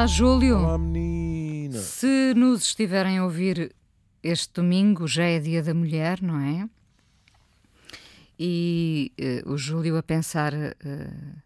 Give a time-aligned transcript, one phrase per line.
[0.00, 0.56] Olá, Júlio.
[0.56, 1.78] Olá, menina.
[1.78, 3.76] Se nos estiverem a ouvir
[4.22, 6.66] este domingo, já é dia da mulher, não é?
[8.38, 9.12] E
[9.44, 11.36] uh, o Júlio a pensar uh,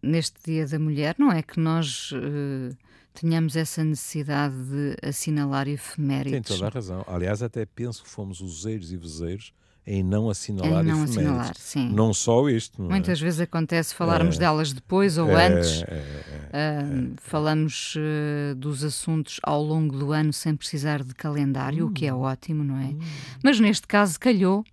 [0.00, 2.76] neste dia da mulher, não é que nós uh,
[3.12, 6.30] tenhamos essa necessidade de assinalar efemérides.
[6.30, 7.04] Tem toda a razão.
[7.08, 9.52] Aliás, até penso que fomos useiros e vezeiros
[9.90, 11.16] em não assinalar em não efemérides.
[11.18, 11.88] assinalar, sim.
[11.90, 12.80] Não só isto.
[12.82, 13.24] Não Muitas é?
[13.24, 14.40] vezes acontece falarmos É.
[14.40, 15.82] delas depois ou É, antes.
[15.82, 21.86] é, é, Ah, falamos uh, dos assuntos ao longo do ano sem precisar de calendário,
[21.86, 22.08] o que Hum.
[22.08, 22.94] é ótimo, não é?
[23.42, 24.64] Mas neste caso calhou,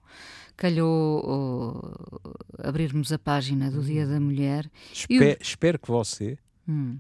[0.58, 1.20] calhou
[1.74, 2.32] uh,
[2.68, 4.70] abrirmos a página do Dia da Mulher.
[5.10, 6.98] E o- Espe- Espero que você Hum,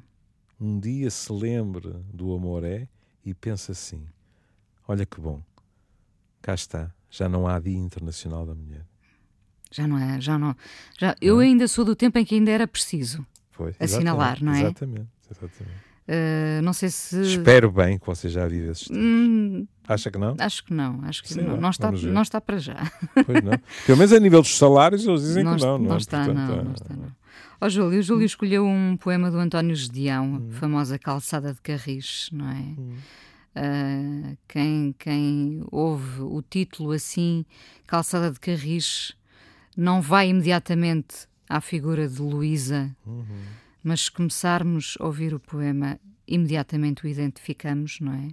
[0.59, 2.88] um dia se lembre do Amoré
[3.25, 4.05] e pense assim:
[4.88, 5.41] olha que bom,
[6.41, 8.85] cá está, já não há Dia Internacional da Mulher.
[9.71, 10.55] já não é, já não.
[10.99, 11.45] Já, eu é?
[11.45, 13.25] ainda sou do tempo em que ainda era preciso.
[13.52, 14.61] Foi, Assinalar, não é?
[14.61, 15.85] Exatamente, exatamente.
[16.07, 17.19] Uh, não sei se.
[17.22, 19.02] Espero bem que você já vive esses tempos.
[19.03, 20.35] Hum, Acha que não?
[20.38, 21.53] acho que não, acho que Sei não.
[21.55, 22.75] lá, Não está, não está para já.
[23.25, 23.57] Pois não.
[23.85, 25.97] Pelo menos a nível dos salários eles dizem não, que não, est- não, é?
[25.97, 27.11] está, Portanto, não, é- não está, não.
[27.61, 30.50] Ó Júlio, o Júlio escolheu um poema do António Gedeão, Hum.
[30.52, 32.66] a famosa Calçada de Carris, não é?
[33.56, 37.45] Ah, quem, quem ouve o título assim,
[37.88, 39.14] Calçada de Carris,
[39.78, 43.25] não vai imediatamente à figura de Luísa, Uhum.
[43.84, 48.28] mas se começarmos a ouvir o poema, imediatamente o identificamos, não é?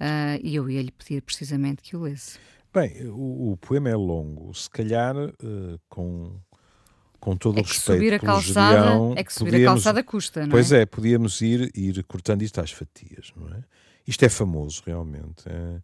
[0.00, 2.38] Ah, e eu ia-lhe pedir precisamente que o lesse.
[2.72, 6.38] Bem, o, o poema é longo, se calhar eh, com,
[7.18, 10.04] com todo É o respeito subir a calçada, Gedeão, é que subir a podíamos- calçada
[10.04, 10.82] custa, não Pois é?
[10.82, 13.64] é, podíamos ir, ir cortando isto às fatias, não é?
[14.08, 15.46] Isto é famoso, realmente.
[15.46, 15.82] é.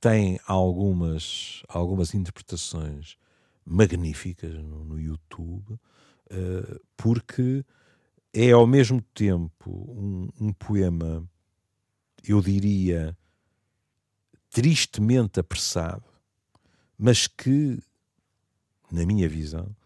[0.00, 3.18] tem algumas, algumas interpretações
[3.66, 5.78] magníficas no, no YouTube,
[6.30, 7.62] eh, porque
[8.32, 11.22] é ao mesmo tempo um, um poema,
[12.26, 13.14] eu diria,
[14.48, 16.06] tristemente apressado,
[16.96, 17.78] mas que,
[18.90, 19.76] na minha visão,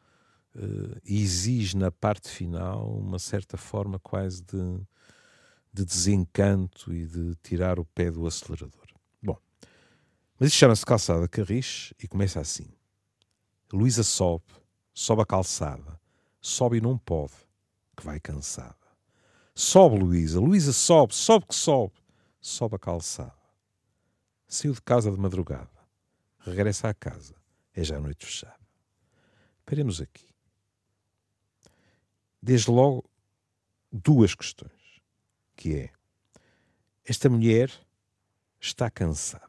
[0.55, 4.81] eh, exige na parte final uma certa forma quase de,
[5.73, 8.87] de desencanto e de tirar o pé do acelerador.
[9.23, 9.39] Bom,
[10.39, 12.69] mas isto chama-se Calçada Carris e começa assim.
[13.73, 14.45] Luísa sobe,
[14.93, 16.01] sobe a calçada,
[16.41, 17.35] sobe e não pode,
[17.97, 18.77] que vai cansada.
[19.55, 21.95] Sobe Luísa, Luísa sobe, sobe que sobe,
[22.41, 23.39] sobe a calçada.
[24.49, 25.71] Saiu de casa de madrugada,
[26.39, 27.37] regressa à casa,
[27.73, 28.59] é já noite fechada.
[29.65, 30.27] Paremos aqui.
[32.43, 33.05] Desde logo,
[33.93, 34.73] duas questões,
[35.60, 35.91] que é,
[37.04, 37.71] esta mulher
[38.59, 39.47] está cansada.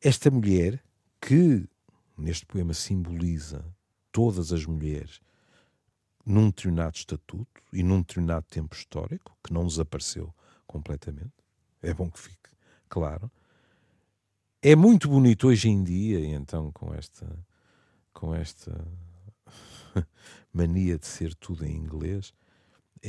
[0.00, 0.80] Esta mulher
[1.20, 1.68] que,
[2.16, 3.64] neste poema, simboliza
[4.12, 5.20] todas as mulheres
[6.24, 10.32] num determinado estatuto e num determinado tempo histórico, que não desapareceu
[10.68, 11.34] completamente,
[11.82, 12.50] é bom que fique
[12.88, 13.28] claro.
[14.62, 17.44] É muito bonito hoje em dia, e então com esta,
[18.12, 18.86] com esta
[20.54, 22.32] mania de ser tudo em inglês,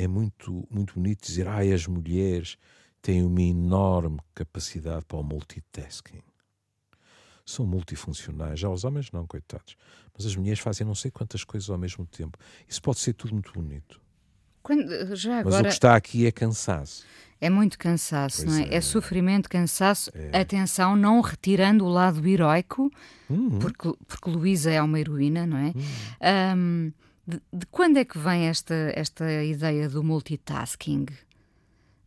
[0.03, 2.57] é muito, muito bonito dizer ah, as mulheres
[3.01, 6.19] têm uma enorme capacidade para o multitasking.
[7.45, 8.59] São multifuncionais.
[8.59, 9.75] Já os homens não, coitados.
[10.15, 12.37] Mas as mulheres fazem não sei quantas coisas ao mesmo tempo.
[12.67, 14.01] Isso pode ser tudo muito bonito.
[14.61, 17.05] Quando- já Mas o agora que está aqui é cansaço.
[17.39, 18.67] é muito cansaço, Pois não é?
[18.67, 18.75] é.
[18.75, 18.81] é?
[18.81, 20.11] sofrimento, cansaço.
[20.33, 22.91] Atenção, não retirando o lado heróico,
[23.29, 23.59] Uhum.
[23.59, 25.73] porque, porque Luísa é uma heroína, não é?
[26.19, 26.91] Ahm,
[27.27, 31.05] de, de quando é que vem esta, esta ideia do multitasking?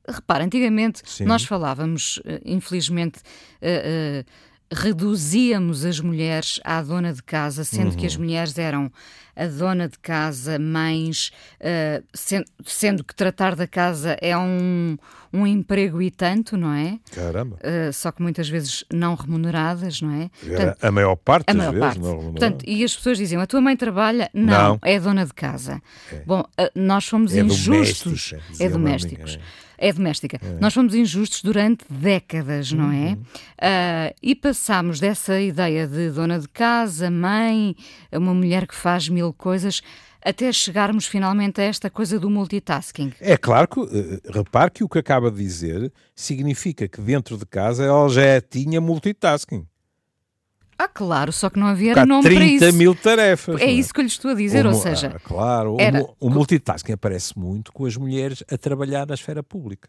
[0.08, 1.25] Repara, antigamente Sim.
[1.25, 3.20] nós falávamos, eh, infelizmente,
[3.60, 4.32] eh, eh,
[4.72, 8.22] reduzíamos as mulheres à dona de casa, sendo que as Uhum.
[8.25, 8.90] mulheres eram
[9.37, 14.99] a dona de casa, mães, eh, sen- sendo que tratar da casa é um,
[15.32, 16.99] um emprego e tanto, não é?
[17.11, 17.56] Caramba.
[17.62, 20.31] Eh, só que muitas vezes não remuneradas, não é?
[20.46, 22.00] Era a maior parte das maior vezes, parte.
[22.00, 22.32] não remunerado.
[22.32, 24.28] Portanto, e as pessoas diziam: a tua mãe trabalha?
[24.34, 24.78] Não, Não.
[24.82, 25.81] é dona de casa.
[26.26, 28.32] Bom, ah, nós fomos É injustos.
[28.34, 29.38] doméstica, É domésticos.
[29.38, 29.40] É
[29.93, 30.38] doméstica.
[30.61, 33.17] Nós fomos injustos durante décadas, não é?
[33.61, 37.75] Ah, e passámos dessa ideia de dona de casa, mãe,
[38.12, 39.82] uma mulher que faz mil coisas,
[40.23, 43.12] até chegarmos finalmente a esta coisa do multitasking.
[43.21, 47.47] É claro que, eh, repare que o que acaba de dizer significa que dentro de
[47.47, 49.67] casa ela já tinha multitasking.
[50.82, 52.77] Ah, claro, só que não havia Porque nome para 30 isso.
[52.79, 53.61] mil tarefas.
[53.61, 55.81] É não isso que eu lhe estou a dizer, O ou mu- seja, claro, o
[55.81, 59.88] era- mu- o, multitasking aparece muito com as mulheres a trabalhar na esfera pública.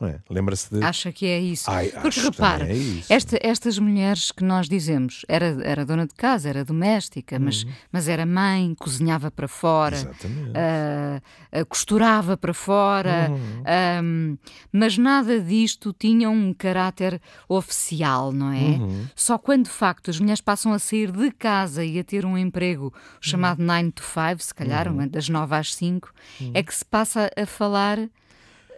[0.00, 0.20] É?
[0.30, 0.84] Lembra-se de.
[0.84, 1.68] Acha que é isso?
[1.68, 3.12] Ai, Porque repara, é isso.
[3.12, 7.46] esta, estas mulheres que nós dizemos, era, era dona de casa, era doméstica, uhum.
[7.46, 14.34] mas, mas era mãe, cozinhava para fora, uh, uh, costurava para fora, uhum.
[14.34, 14.38] uh,
[14.70, 18.78] mas nada disto tinha um caráter oficial, não é?
[18.78, 19.06] Uhum.
[19.16, 22.38] Só quando de facto as mulheres passam a sair de casa e a ter um
[22.38, 25.08] emprego chamado 9 to 5, se calhar, uhum.
[25.08, 26.52] das 9 às 5, uhum.
[26.54, 27.98] é que se passa a falar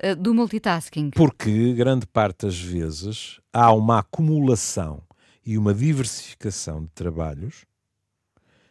[0.00, 1.10] eh, do multitasking?
[1.10, 5.02] Porque grande parte das vezes há uma acumulação
[5.44, 7.66] e uma diversificação de trabalhos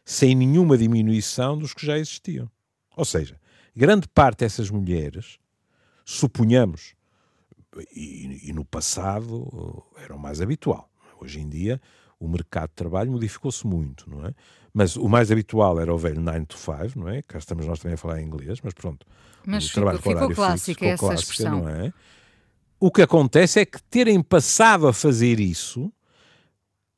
[0.04, 2.50] sem nenhuma diminuição dos que já existiam.
[2.98, 3.40] Ou seja,
[3.76, 5.38] grande parte dessas mulheres,
[6.04, 6.96] suponhamos,
[7.96, 10.90] e, e no passado eh, era o mais habitual.
[11.22, 11.80] Hoje em dia
[12.20, 14.34] o mercado de trabalho modificou-se muito, não é?
[14.74, 17.22] Mas o mais habitual era o velho 9 to 5, não é?
[17.22, 19.06] Cá estamos nós também a falar em inglês, mas pronto.
[19.46, 21.62] Mas o ficou, trabalho ficou clássica essa clássica, expressão.
[21.64, 21.94] Não é?
[22.80, 25.92] O que acontece é que terem passado a fazer isso,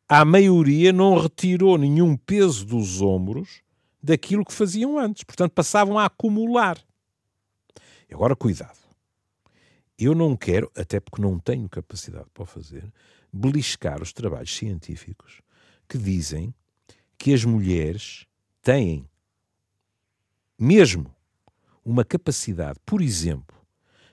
[0.07, 3.61] a maioria não retirou nenhum peso dos ombros
[4.03, 5.23] daquilo que faziam antes.
[5.23, 6.77] Portanto, passavam a acumular.
[8.09, 8.77] E agora, cuidado.
[9.97, 12.91] Eu não quero, até porque não tenho capacidade para o fazer,
[13.31, 15.41] beliscar os trabalhos científicos
[15.87, 16.53] que dizem
[17.21, 18.25] que as mulheres
[18.63, 19.07] têm
[20.57, 21.15] mesmo
[21.85, 23.55] uma capacidade, por exemplo,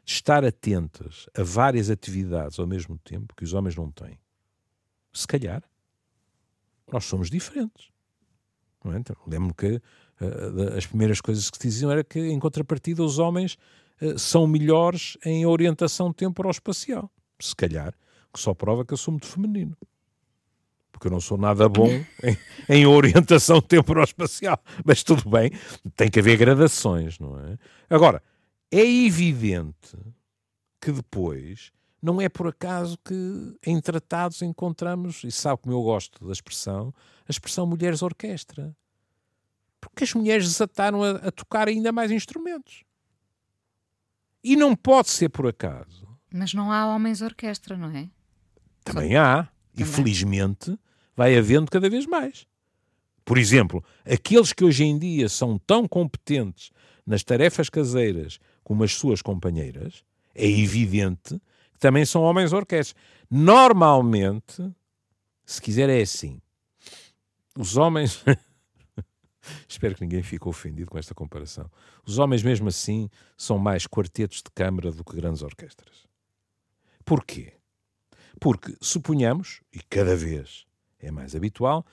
[0.05, 4.19] de estar atentas a várias atividades ao mesmo tempo que os homens não têm.
[5.11, 5.63] Se calhar,
[6.93, 7.89] nós somos diferentes.
[8.85, 8.99] É?
[8.99, 13.57] então, Lembro-me que uh, as primeiras coisas que diziam era que, em contrapartida, os homens
[14.03, 17.11] uh, são melhores em orientação temporal-espacial.
[17.41, 17.95] Se calhar,
[18.35, 19.75] que só prova que eu sou muito feminino
[20.99, 22.37] porque eu não sou nada bom em,
[22.69, 24.61] em orientação temporal-espacial.
[24.85, 25.53] Mas tudo bem,
[25.95, 27.57] tem que haver gradações, não é?
[27.89, 28.21] Agora,
[28.69, 29.97] é evidente
[30.81, 31.71] que depois
[32.03, 36.93] não é por acaso que em tratados encontramos, e sabe como eu gosto da expressão,
[37.29, 38.77] a expressão mulheres orquestra.
[39.81, 42.83] Porque as mulheres desataram a, a tocar ainda mais instrumentos.
[44.43, 46.09] E não pode ser por acaso.
[46.33, 48.11] Mas não há homens orquestra, não é?
[48.83, 49.45] Também há.
[49.45, 49.53] Também.
[49.77, 50.77] E felizmente
[51.19, 52.47] vai havendo cada vez mais.
[53.25, 56.71] Por exemplo, aqueles que hoje em dia são tão competentes
[57.05, 61.41] nas tarefas caseiras como as suas companheiras, é evidente
[61.73, 62.95] que também são homens orquestras.
[63.29, 64.73] Normalmente,
[65.45, 66.41] se quiser, é assim.
[67.59, 68.23] Os homens.
[69.67, 71.69] Espero que ninguém fique ofendido com esta comparação.
[72.07, 76.07] Os homens, mesmo assim, são mais quartetos de câmara do que grandes orquestras.
[77.05, 77.55] Porquê?
[78.39, 80.68] Porque, suponhamos, e cada vez
[81.01, 81.85] é mais habitual,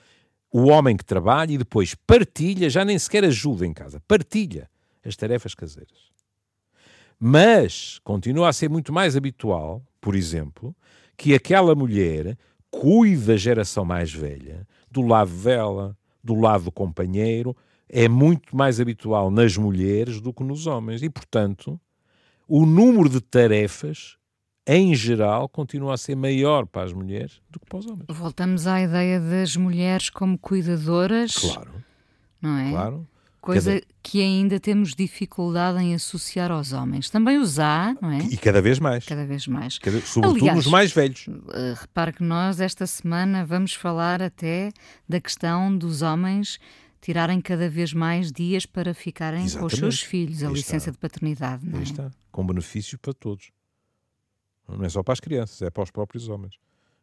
[0.52, 4.70] o homem que trabalha e depois partilha, já nem sequer ajuda em casa, partilha
[5.04, 6.10] as tarefas caseiras.
[7.18, 10.74] Mas continua a ser muito mais habitual, por exemplo,
[11.16, 12.36] que aquela mulher
[12.70, 17.56] cuide da geração mais velha, do lado dela, do lado do companheiro,
[17.88, 21.02] é muito mais habitual nas mulheres do que nos homens.
[21.02, 21.80] E, portanto,
[22.48, 24.18] o número de tarefas
[24.66, 28.04] em geral, continua a ser maior para as mulheres do que para os homens.
[28.08, 31.34] Voltamos à ideia das mulheres como cuidadoras.
[31.34, 31.70] Claro.
[32.42, 32.70] Não é?
[32.70, 33.08] Claro.
[33.40, 33.86] Coisa cada...
[34.02, 37.08] que ainda temos dificuldade em associar aos homens.
[37.08, 38.18] Também os há, não é?
[38.18, 39.04] E cada vez mais.
[39.04, 39.78] Cada vez mais.
[39.78, 40.00] Cada...
[40.00, 41.28] Sobretudo Aliás, os mais velhos.
[41.28, 44.72] Uh, repare que nós, esta semana, vamos falar até
[45.08, 46.58] da questão dos homens
[47.00, 49.60] tirarem cada vez mais dias para ficarem Exatamente.
[49.60, 50.90] com os seus filhos, a Aí licença está.
[50.90, 51.64] de paternidade.
[51.64, 51.82] Não é?
[51.84, 52.10] está.
[52.32, 53.52] Com benefício para todos.
[54.68, 56.56] Não é só para as crianças, é para os próprios homens,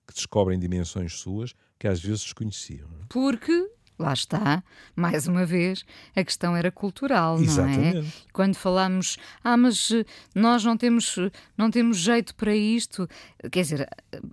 [0.07, 2.87] que descobrem dimensões suas que às vezes desconheciam.
[3.01, 3.05] É?
[3.09, 4.63] Porque lá está,
[4.95, 7.95] mais uma vez, a questão era cultural, Exatamente.
[7.95, 8.05] não é?
[8.31, 10.03] Quando falamos, ah, mas eh,
[10.33, 11.15] nós não temos,
[11.57, 13.07] não temos jeito para isto,
[13.51, 13.87] quer dizer,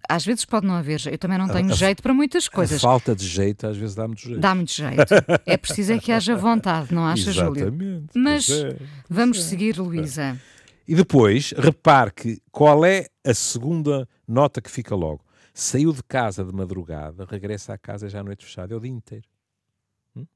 [0.08, 2.78] às vezes pode não haver jeito, eu também não tenho a, jeito para muitas coisas.
[2.78, 4.40] A falta de jeito às vezes dá muito jeito.
[4.40, 5.14] Dá muito jeito.
[5.46, 7.60] É preciso é que haja vontade, não acha, Exatamente.
[7.60, 8.04] Júlio?
[8.14, 8.76] Mas é,
[9.08, 9.42] vamos é.
[9.42, 10.40] seguir, Luísa.
[10.90, 15.24] E depois, repare que qual é a segunda nota que fica logo?
[15.54, 18.90] Saiu de casa de madrugada, regressa à casa já à noite fechada, é o dia
[18.90, 19.28] inteiro.
[20.16, 20.26] Hum?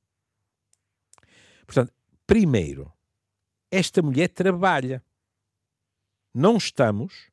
[1.66, 1.92] Portanto,
[2.24, 2.92] primeiro,
[3.68, 5.02] esta mulher trabalha.
[6.32, 7.32] Não estamos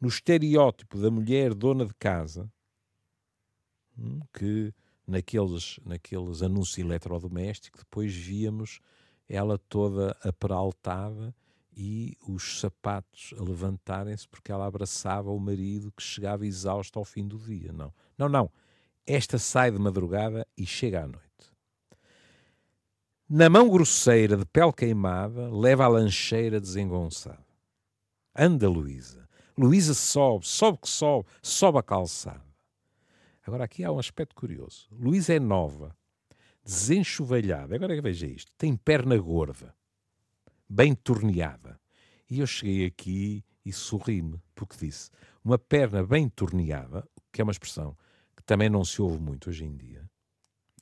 [0.00, 2.48] no estereótipo da mulher dona de casa,
[3.98, 4.72] hum, que
[5.04, 8.78] naqueles, naqueles anúncios eletrodomésticos depois víamos
[9.28, 11.34] ela toda aperaltada
[11.76, 17.26] e os sapatos a levantarem-se porque ela abraçava o marido que chegava exausto ao fim
[17.26, 17.72] do dia.
[17.72, 18.50] Não, não, não.
[19.06, 21.24] Esta sai de madrugada e chega à noite.
[23.28, 27.44] Na mão grosseira de pele queimada, leva a lancheira desengonçada.
[28.36, 32.44] Anda, Luísa, Luísa sobe, sobe que sobe, sobe a calçada.
[33.46, 34.88] Agora aqui há um aspecto curioso.
[34.90, 35.96] Luísa é nova,
[36.64, 37.74] desenxovalhada.
[37.74, 39.74] Agora veja isto: tem perna gorda,
[40.74, 41.78] bem torneada.
[42.28, 45.10] E eu cheguei aqui e sorri-me, porque disse:
[45.44, 47.96] uma perna bem torneada, que é uma expressão
[48.36, 50.10] que também não se ouve muito hoje em dia,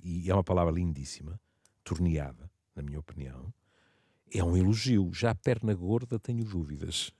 [0.02, 1.38] e é uma palavra lindíssima,
[1.84, 3.52] torneada, na minha opinião,
[4.32, 5.11] é um elogio.
[5.12, 7.12] Já a perna gorda tenho dúvidas.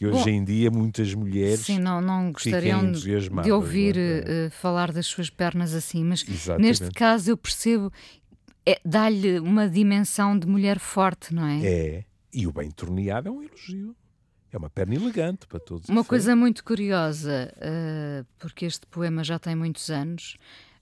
[0.00, 4.46] E hoje Bom, em dia muitas mulheres sim, não, não gostariam de ouvir é?
[4.46, 6.80] uh, falar das suas pernas assim, mas Exatamente.
[6.80, 7.90] neste caso eu percebo,
[8.66, 11.64] é, dá-lhe uma dimensão de mulher forte, não é?
[11.64, 13.94] É, e o bem torneado é um elogio.
[14.52, 15.88] É uma perna elegante para todos.
[15.88, 20.36] Uma coisa muito curiosa, uh, porque este poema já tem muitos anos,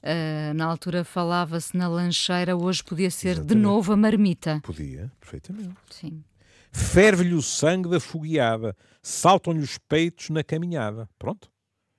[0.04, 3.54] Uh, na altura falava-se na lancheira, hoje podia ser Exatamente.
[3.54, 4.60] de novo a marmita.
[4.62, 5.74] Podia, perfeitamente.
[5.88, 6.22] Sim.
[6.70, 11.08] Ferve-lhe o sangue da fogueada, saltam-lhe os peitos na caminhada.
[11.18, 11.50] Pronto.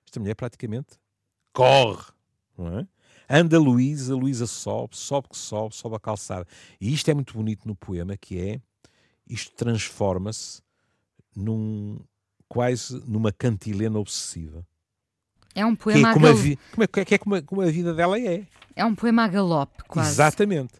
[0.06, 1.00] Esta mulher praticamente
[1.52, 2.12] corre,
[2.56, 2.88] não é?
[3.30, 6.48] Anda Luísa, Luísa sobe, sobe que sobe, sobe a calçada.
[6.80, 8.62] E isto é muito bonito no poema, que é,
[9.28, 10.62] isto transforma-se
[11.36, 12.00] num,
[12.48, 14.66] quase numa cantilena obsessiva.
[15.54, 17.62] É um poema que é como, a, vi, como, é, que é como, a, como
[17.62, 18.46] a vida dela é.
[18.76, 20.10] É um poema a galope, quase.
[20.10, 20.74] Exatamente.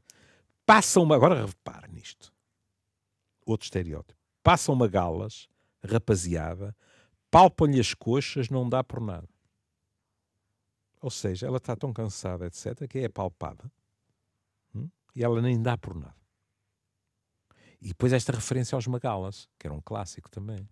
[0.66, 1.16] Passa uma.
[1.16, 2.34] Agora repare nisto.
[3.46, 4.20] Outro estereótipo.
[4.44, 5.48] Passa uma galas,
[5.84, 6.76] rapaziada,
[7.32, 9.28] palpam-lhe as coxas, não dá por nada.
[11.06, 13.72] Ou seja, ela está tão cansada, etc., que é palpada.
[14.74, 14.90] Hum?
[15.16, 16.16] E ela nem dá por nada.
[17.80, 20.68] E depois esta referência aos magalas, que era um clássico também.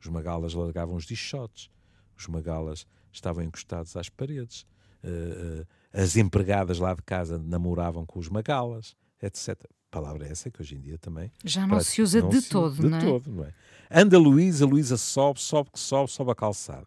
[0.00, 1.68] Os magalas largavam os dichotes.
[2.16, 4.62] Os magalas estavam encostados às paredes.
[5.04, 9.62] Uh, uh, as empregadas lá de casa namoravam com os magalas, etc.
[9.90, 11.30] Palavra essa que hoje em dia também.
[11.44, 13.00] Já não se usa não de se, todo, de não é?
[13.02, 13.52] todo, não é?
[13.90, 16.86] Anda Luísa, Luísa sobe, sobe que sobe, sobe a calçada.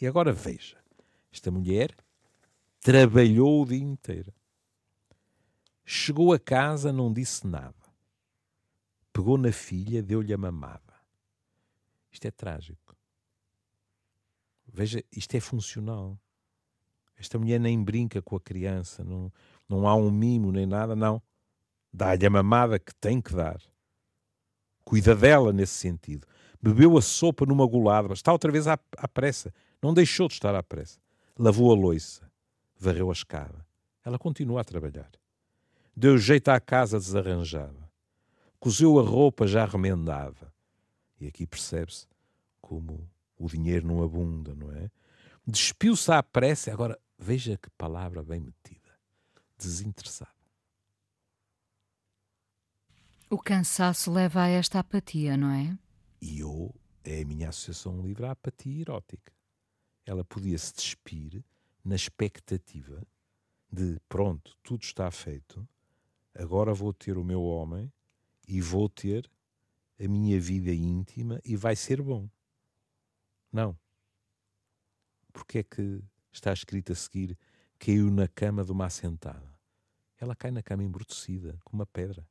[0.00, 0.82] E agora veja,
[1.34, 1.92] esta mulher
[2.80, 4.32] trabalhou o dia inteiro.
[5.84, 7.74] Chegou a casa, não disse nada.
[9.12, 10.94] Pegou na filha, deu-lhe a mamada.
[12.10, 12.96] Isto é trágico.
[14.72, 16.16] Veja, isto é funcional.
[17.18, 19.32] Esta mulher nem brinca com a criança, não,
[19.68, 21.20] não há um mimo nem nada, não.
[21.92, 23.60] Dá-lhe a mamada que tem que dar.
[24.84, 26.26] Cuida dela nesse sentido.
[26.62, 29.52] Bebeu a sopa numa golada, está outra vez à, à pressa.
[29.82, 31.03] Não deixou de estar à pressa.
[31.36, 32.30] Lavou a loiça,
[32.78, 33.66] varreu a escada.
[34.04, 35.10] Ela continua a trabalhar.
[35.96, 37.90] Deu jeito à casa desarranjada.
[38.60, 40.52] Cozeu a roupa já remendada.
[41.20, 42.06] E aqui percebe-se
[42.60, 44.90] como o dinheiro não abunda, não é?
[45.46, 48.90] Despiu-se à pressa, agora veja que palavra bem metida:
[49.58, 50.30] desinteressada.
[53.28, 55.76] O cansaço leva a esta apatia, não é?
[56.20, 59.32] E eu, é a minha associação livre à apatia erótica.
[60.06, 61.42] Ela podia se despir
[61.84, 63.06] na expectativa
[63.74, 65.66] de pronto, tudo está feito,
[66.34, 67.92] agora vou ter o meu homem
[68.46, 69.28] e vou ter
[69.98, 72.28] a minha vida íntima e vai ser bom.
[73.52, 73.76] Não.
[75.32, 76.00] Porque é que
[76.32, 77.36] está escrito a seguir
[77.78, 79.52] caiu na cama de uma assentada?
[80.18, 82.26] Ela cai na cama embrutecida, com uma pedra.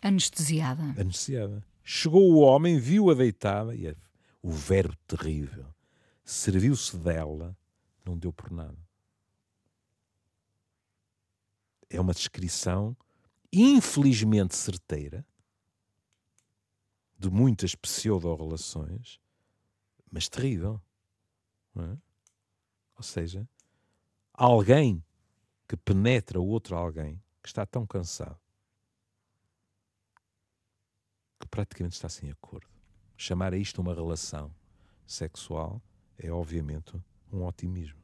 [0.00, 0.82] Anestesiada.
[0.98, 1.62] Anestesiada.
[1.84, 3.94] Chegou o homem, viu-a deitada e
[4.42, 5.66] o verbo terrível.
[6.24, 7.56] Serviu-se dela,
[8.04, 8.78] não deu por nada.
[11.90, 12.96] É uma descrição
[13.52, 15.26] infelizmente certeira
[17.18, 19.20] de muitas pseudo-relações
[20.12, 20.78] mas terrível.
[21.74, 21.96] É?
[22.96, 23.48] Ou seja,
[24.34, 25.02] alguém
[25.66, 28.38] que penetra o outro alguém que está tão cansado
[31.40, 32.68] que praticamente está sem acordo.
[33.16, 34.54] Chamar a isto uma relação
[35.06, 35.82] sexual
[36.22, 36.94] é obviamente
[37.32, 37.98] um otimismo.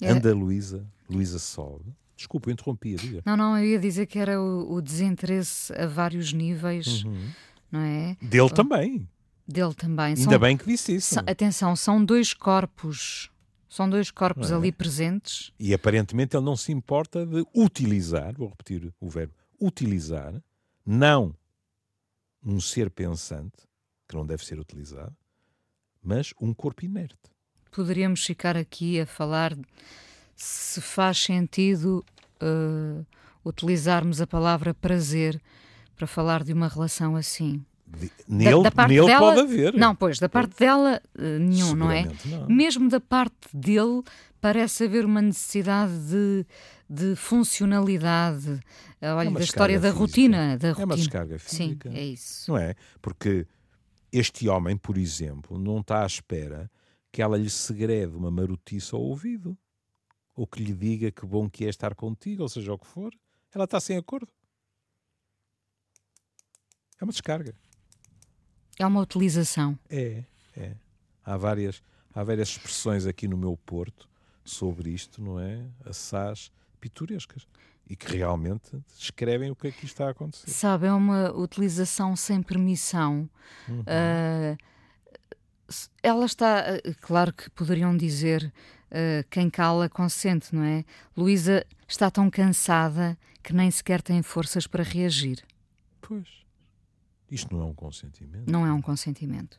[0.00, 0.10] É.
[0.10, 1.92] Anda Luísa, Luísa sobe.
[2.16, 3.22] Desculpa, eu interrompi, diga.
[3.24, 7.30] Não, não, eu ia dizer que era o, o desinteresse a vários níveis, uhum.
[7.70, 8.16] não é?
[8.20, 9.08] Dele também
[9.48, 10.08] dele também.
[10.08, 11.14] Ainda são, bem que disse isso.
[11.14, 13.30] São, atenção, são dois corpos.
[13.68, 14.54] São dois corpos é?
[14.54, 15.52] ali presentes.
[15.58, 20.42] E aparentemente ele não se importa de utilizar, vou repetir o verbo, utilizar,
[20.84, 21.34] não
[22.42, 23.66] um ser pensante,
[24.08, 25.14] que não deve ser utilizado,
[26.08, 27.14] mas um corpo inerte.
[27.70, 29.54] Poderíamos ficar aqui a falar
[30.34, 32.02] se faz sentido
[32.42, 33.06] uh,
[33.44, 35.38] utilizarmos a palavra prazer
[35.94, 37.62] para falar de uma relação assim.
[38.26, 39.74] Nele, da, da nele dela, pode haver.
[39.74, 42.06] Não, pois, da parte dela, uh, nenhum, não é?
[42.24, 42.48] Não.
[42.48, 44.02] Mesmo da parte dele,
[44.40, 46.46] parece haver uma necessidade de,
[46.88, 48.48] de funcionalidade.
[48.48, 50.82] Uh, olha, é da história da rotina, da rotina.
[50.82, 51.90] É uma descarga física.
[51.90, 52.50] Sim, é isso.
[52.50, 52.74] Não é?
[53.02, 53.46] Porque
[54.12, 56.70] este homem, por exemplo, não está à espera
[57.12, 59.56] que ela lhe segrede uma marotiça ao ouvido.
[60.34, 63.12] Ou que lhe diga que bom que é estar contigo, ou seja o que for.
[63.52, 64.28] Ela está sem acordo.
[67.00, 67.54] É uma descarga.
[68.78, 69.76] É uma utilização.
[69.90, 70.24] É,
[70.56, 70.76] é.
[71.24, 71.82] Há várias,
[72.14, 74.08] há várias expressões aqui no meu Porto
[74.44, 75.68] sobre isto, não é?
[75.84, 77.46] Assás pitorescas
[77.88, 80.50] e que realmente descrevem o que é que está a acontecer.
[80.50, 83.28] Sabe, é uma utilização sem permissão.
[83.66, 83.80] Uhum.
[83.80, 84.58] Uh,
[86.02, 88.52] ela está, ah, claro que poderiam dizer
[88.90, 90.84] uh, quem cala consente, não é?
[91.16, 95.42] Luísa está tão cansada que nem sequer tem forças para reagir.
[96.02, 96.28] Pois.
[97.30, 98.50] Isto não é um consentimento.
[98.50, 99.58] Não é um consentimento.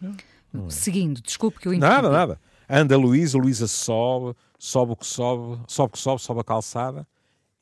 [0.00, 0.16] Não,
[0.52, 0.70] não é.
[0.70, 2.40] Seguindo, desculpe que eu Nada, nada.
[2.68, 7.06] Anda Luísa, Luísa sobe, sobe o que sobe, sobe o que sobe, sobe a calçada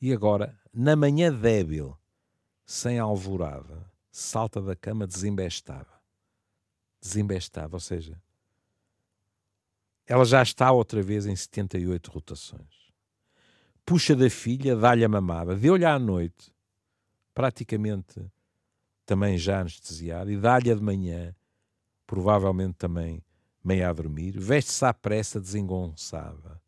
[0.01, 1.97] e agora, na manhã débil,
[2.65, 5.99] sem alvorada, salta da cama desembestada.
[7.01, 8.21] Desembestada, ou seja,
[10.05, 12.89] ela já está outra vez em 78 rotações.
[13.85, 16.53] Puxa da filha, dá-lhe a mamada, deu-lhe à noite,
[17.33, 18.23] praticamente
[19.05, 21.35] também já anestesiada, e dá-lhe de manhã,
[22.05, 23.23] provavelmente também
[23.63, 26.61] meia a dormir, veste-se à pressa desengonçada,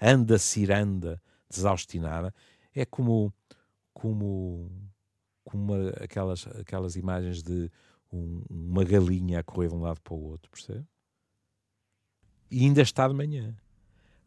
[0.00, 2.34] anda ciranda, desaustinada,
[2.74, 3.32] é como,
[3.92, 4.70] como,
[5.44, 7.70] como uma, aquelas, aquelas imagens de
[8.12, 10.84] um, uma galinha a correr de um lado para o outro, percebe?
[12.50, 13.56] E ainda está de manhã.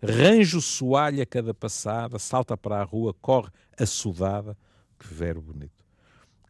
[0.01, 4.57] Range o soalho a cada passada, salta para a rua, corre assodada.
[4.99, 5.85] Que verbo bonito.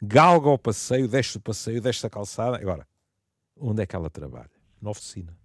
[0.00, 2.56] Galga o passeio, desce o passeio, desce a calçada.
[2.56, 2.86] Agora,
[3.56, 4.50] onde é que ela trabalha?
[4.80, 5.36] Na oficina.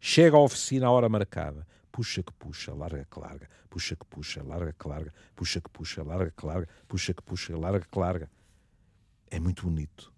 [0.00, 1.66] Chega à oficina à hora marcada
[1.98, 6.04] puxa que puxa, larga que larga, puxa que puxa, larga que larga, puxa que puxa,
[6.04, 8.30] larga que larga, puxa que puxa, larga que larga.
[9.28, 10.12] É muito bonito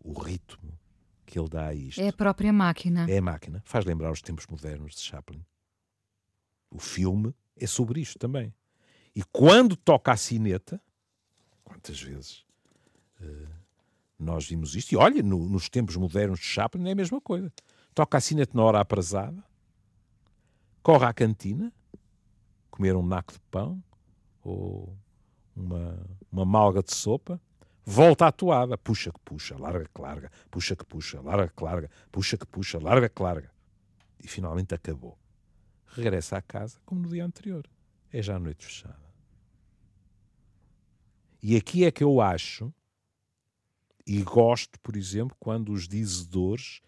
[0.00, 0.76] o ritmo
[1.24, 2.00] que ele dá a isto.
[2.00, 3.08] É a própria máquina.
[3.08, 3.62] É a máquina.
[3.64, 5.46] Faz lembrar os tempos modernos de Chaplin.
[6.68, 8.52] O filme é sobre isto também.
[9.14, 10.82] E quando toca a sineta,
[11.62, 12.44] quantas vezes
[13.20, 13.48] uh,
[14.18, 14.90] nós vimos isto?
[14.90, 17.52] E olha, no, nos tempos modernos de Chaplin é a mesma coisa.
[17.94, 19.51] Toca a sineta na hora aprazada,
[20.82, 21.72] corre à cantina,
[22.70, 23.82] comer um naco de pão
[24.42, 24.96] ou
[25.54, 27.40] uma, uma malga de sopa,
[27.84, 31.90] volta à toada, puxa que puxa, larga que larga, puxa que puxa, larga que larga,
[32.10, 33.52] puxa que puxa, larga que larga.
[34.22, 35.18] E finalmente acabou.
[35.86, 37.68] Regressa à casa como no dia anterior.
[38.12, 39.00] É já a noite fechada.
[41.42, 42.72] E aqui é que eu acho,
[44.06, 46.80] e gosto, por exemplo, quando os dizedores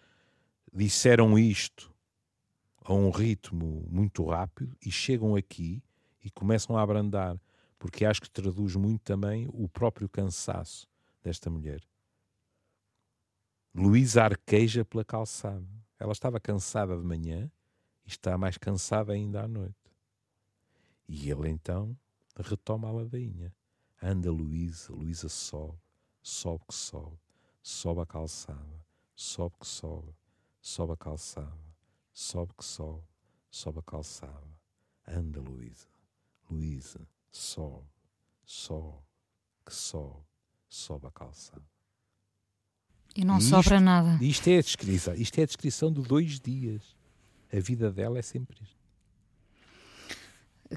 [0.72, 1.93] disseram isto
[2.84, 5.82] a um ritmo muito rápido e chegam aqui
[6.22, 7.40] e começam a abrandar,
[7.78, 10.86] porque acho que traduz muito também o próprio cansaço
[11.22, 11.82] desta mulher.
[13.74, 15.66] Luísa arqueja pela calçada.
[15.98, 17.50] Ela estava cansada de manhã
[18.04, 19.74] e está mais cansada ainda à noite.
[21.08, 21.96] E ele então
[22.36, 23.52] retoma a ladainha.
[24.02, 25.78] Anda Luísa, Luísa sobe,
[26.22, 27.18] sobe que sobe,
[27.62, 30.14] sobe a calçada, sobe que sobe,
[30.60, 31.73] sobe a calçada
[32.14, 33.02] Sobe que sobe,
[33.50, 34.54] sobe a calçada.
[35.06, 35.88] Anda, Luísa,
[36.48, 37.00] Luísa,
[37.30, 37.88] sobe,
[38.46, 39.02] sobe,
[39.66, 40.24] que sobe,
[40.68, 41.64] sobe a calçada.
[43.16, 44.24] E não e sobra isto, nada.
[44.24, 46.96] Isto é, a descrição, isto é a descrição de dois dias.
[47.52, 48.84] A vida dela é sempre isto.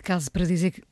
[0.03, 0.83] Caso para dizer que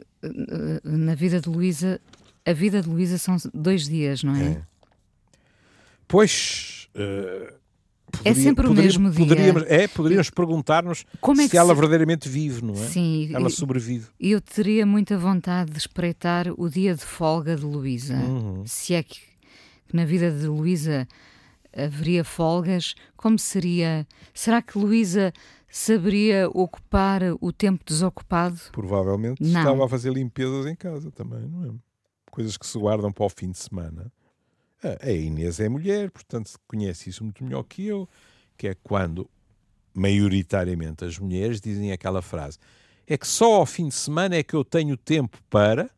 [0.84, 2.00] na vida de Luísa,
[2.46, 4.52] a vida de Luísa são dois dias, não é?
[4.52, 4.68] é.
[6.08, 6.88] Pois.
[6.96, 7.65] Uh,
[8.18, 9.26] Poderia, é sempre o mesmo dia.
[9.26, 11.76] Poderíamos, é, poderíamos perguntar-nos é se ela se...
[11.76, 12.88] verdadeiramente vive, não é?
[12.88, 13.30] Sim.
[13.34, 14.08] Ela sobrevive.
[14.20, 18.16] Eu teria muita vontade de espreitar o dia de folga de Luísa.
[18.16, 18.64] Uhum.
[18.66, 19.20] Se é que,
[19.88, 21.08] que na vida de Luísa
[21.76, 24.08] haveria folgas, como seria?
[24.34, 25.34] Será que Luísa
[25.70, 28.60] saberia ocupar o tempo desocupado?
[28.72, 29.60] Provavelmente não.
[29.60, 31.74] estava a fazer limpezas em casa também, não é?
[32.32, 34.12] Coisas que se guardam para o fim de semana.
[35.02, 38.08] A Inês é mulher, portanto conhece isso muito melhor que eu,
[38.58, 39.30] que é quando,
[39.94, 42.58] maioritariamente, as mulheres dizem aquela frase:
[43.08, 45.90] é que só ao fim de semana é que eu tenho tempo para.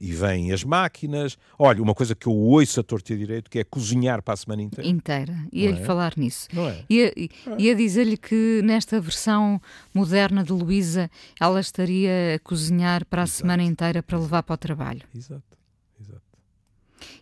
[0.00, 1.36] E vêm as máquinas.
[1.58, 4.36] Olha, uma coisa que eu ouço a torta a direito, que é cozinhar para a
[4.36, 4.88] semana inteira.
[4.88, 5.36] Inteira.
[5.52, 5.84] Ia-lhe é?
[5.84, 6.46] falar nisso.
[6.52, 6.84] Não é?
[6.88, 7.12] Ia,
[7.58, 9.60] ia dizer-lhe que nesta versão
[9.92, 13.38] moderna de Luísa, ela estaria a cozinhar para a Exato.
[13.38, 15.02] semana inteira para levar para o trabalho.
[15.12, 15.57] Exato.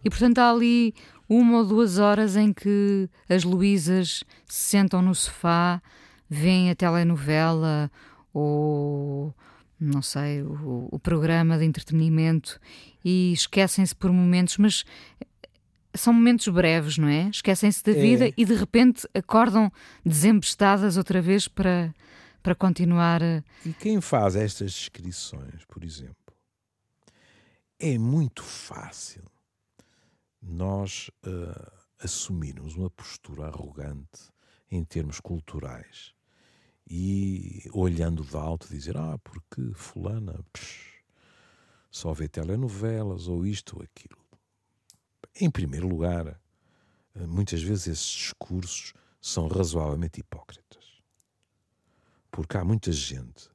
[0.05, 0.95] E portanto há ali
[1.29, 5.83] uma ou duas horas em que as Luísas se sentam no sofá,
[6.29, 7.91] veem a telenovela
[8.33, 9.35] ou
[9.79, 12.59] não sei, o, o programa de entretenimento
[13.05, 14.85] e esquecem-se por momentos, mas
[15.95, 17.29] são momentos breves, não é?
[17.29, 18.33] Esquecem-se da vida é.
[18.37, 19.71] e de repente acordam
[20.05, 21.95] desembestadas outra vez para,
[22.43, 23.23] para continuar.
[23.23, 23.43] A...
[23.65, 26.15] E quem faz estas descrições, por exemplo,
[27.79, 29.25] é muito fácil
[30.47, 34.31] nós uh, assumirmos uma postura arrogante
[34.71, 36.15] em termos culturais
[36.89, 41.03] e olhando de alto dizer ah porque fulana psh,
[41.91, 44.27] só vê telenovelas ou isto ou aquilo
[45.41, 46.41] em primeiro lugar,
[47.15, 50.85] eh, muitas vezes esses discursos são razoavelmente hipócritas.
[52.31, 53.49] Porque há muita gente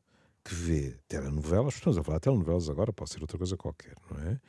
[0.44, 4.20] que vê telenovelas, estamos a falar de telenovelas agora, pode ser outra coisa qualquer, não
[4.20, 4.40] é?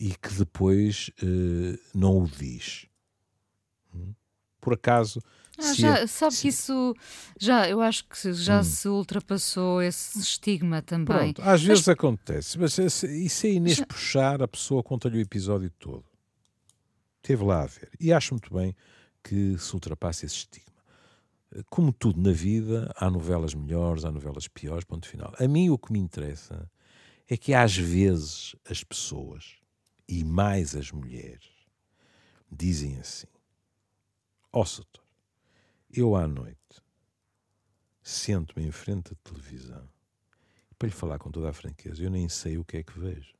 [0.00, 2.86] E que depois eh, não o diz.
[4.58, 5.20] Por acaso.
[5.58, 6.42] Ah, já, é, sabe se...
[6.42, 6.94] que isso
[7.38, 8.64] já, eu acho que já hum.
[8.64, 11.34] se ultrapassou esse estigma também.
[11.34, 11.88] Pronto, às vezes mas...
[11.88, 13.86] acontece, mas e se a Inês já...
[13.86, 16.04] puxar, a pessoa conta-lhe o episódio todo.
[17.20, 17.90] Teve lá a ver.
[18.00, 18.74] E acho muito bem
[19.22, 20.70] que se ultrapasse esse estigma.
[21.68, 25.34] Como tudo na vida, há novelas melhores, há novelas piores, ponto final.
[25.38, 26.70] A mim o que me interessa
[27.28, 29.59] é que às vezes as pessoas,
[30.10, 31.48] e mais as mulheres,
[32.50, 33.28] dizem assim:
[34.52, 35.04] Ó oh, Soutor,
[35.88, 36.58] eu à noite
[38.02, 39.88] sento-me em frente à televisão
[40.68, 42.98] e, para lhe falar com toda a franqueza, eu nem sei o que é que
[42.98, 43.36] vejo.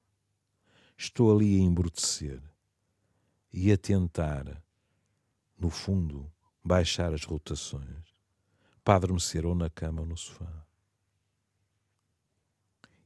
[0.96, 2.40] Estou ali a embrutecer
[3.52, 4.62] e a tentar,
[5.58, 6.30] no fundo,
[6.62, 8.14] baixar as rotações
[8.84, 10.64] para adormecer ou na cama ou no sofá.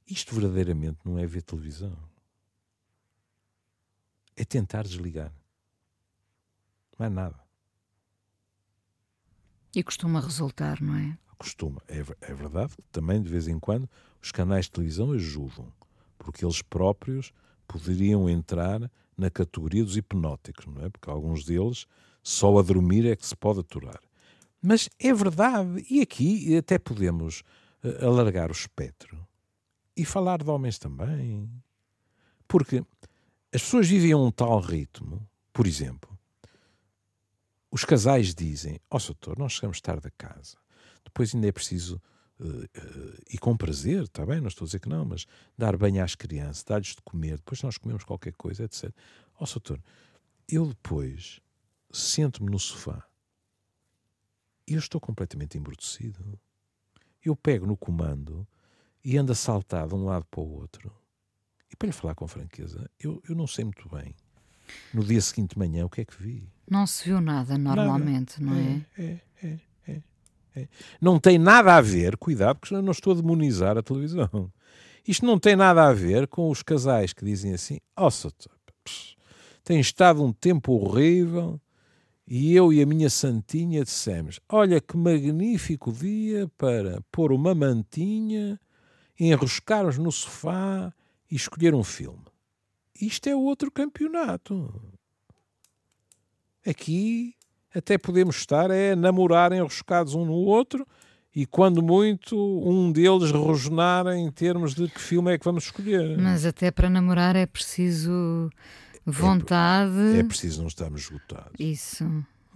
[0.07, 2.14] Isto verdadeiramente não é ver televisão.
[4.37, 5.33] É tentar desligar.
[6.99, 7.39] Não é nada.
[9.75, 11.19] E costuma resultar, não é?
[11.37, 11.83] Costuma.
[11.89, 13.89] É, é verdade que também, de vez em quando,
[14.23, 15.73] os canais de televisão ajudam,
[16.17, 17.33] porque eles próprios
[17.67, 20.89] poderiam entrar na categoria dos hipnóticos, não é?
[20.89, 21.87] Porque alguns deles
[22.23, 24.01] só a dormir é que se pode aturar.
[24.63, 27.43] Mas é verdade, e aqui até podemos
[27.83, 29.27] uh, alargar o espectro
[29.97, 31.51] e falar de homens também.
[32.49, 32.83] Porque
[33.55, 36.19] as pessoas vivem um tal ritmo, por exemplo,
[37.71, 40.57] os casais dizem: Ó, oh, doutor, nós chegamos tarde a casa,
[41.05, 42.01] depois ainda é preciso
[42.37, 45.25] Uh, uh, e com prazer, está bem, não estou a dizer que não, mas
[45.57, 48.93] dar banho às crianças, dar-lhes de comer, depois nós comemos qualquer coisa, etc.
[49.39, 49.81] Ó, oh, doutor,
[50.49, 51.41] eu depois
[51.93, 53.07] sento-me no sofá
[54.67, 56.39] e eu estou completamente embrutecido.
[57.25, 58.47] Eu pego no comando
[59.05, 60.93] e ando a saltar de um lado para o outro.
[61.75, 64.15] E para lhe falar com franqueza, eu, eu não sei muito bem
[64.93, 66.49] no dia seguinte de manhã o que é que vi.
[66.71, 68.61] Não se viu nada normalmente, nada.
[68.61, 68.87] não é?
[68.97, 69.59] É, é, é.
[69.89, 70.03] é.
[70.55, 70.69] É.
[71.01, 74.53] Não tem nada a ver, cuidado, porque eu não estou a demonizar a televisão.
[75.05, 78.31] Isto não tem nada a ver com os casais que dizem assim: ó, oh,
[79.65, 81.61] tem estado um tempo horrível
[82.25, 88.61] e eu e a minha santinha dissemos: olha que magnífico dia para pôr uma mantinha,
[89.19, 90.95] enroscarmos no sofá
[91.35, 92.23] e escolher um filme.
[93.01, 94.73] Isto é outro campeonato.
[96.65, 97.35] Aqui
[97.75, 100.87] até podemos estar é namorar enroscados um no outro
[101.35, 106.17] e quando muito um deles rosnar em termos de que filme é que vamos escolher.
[106.17, 108.49] Mas até para namorar é preciso
[109.05, 110.15] vontade.
[110.15, 111.59] É, é preciso não estarmos esgotados.
[111.59, 112.05] Isso.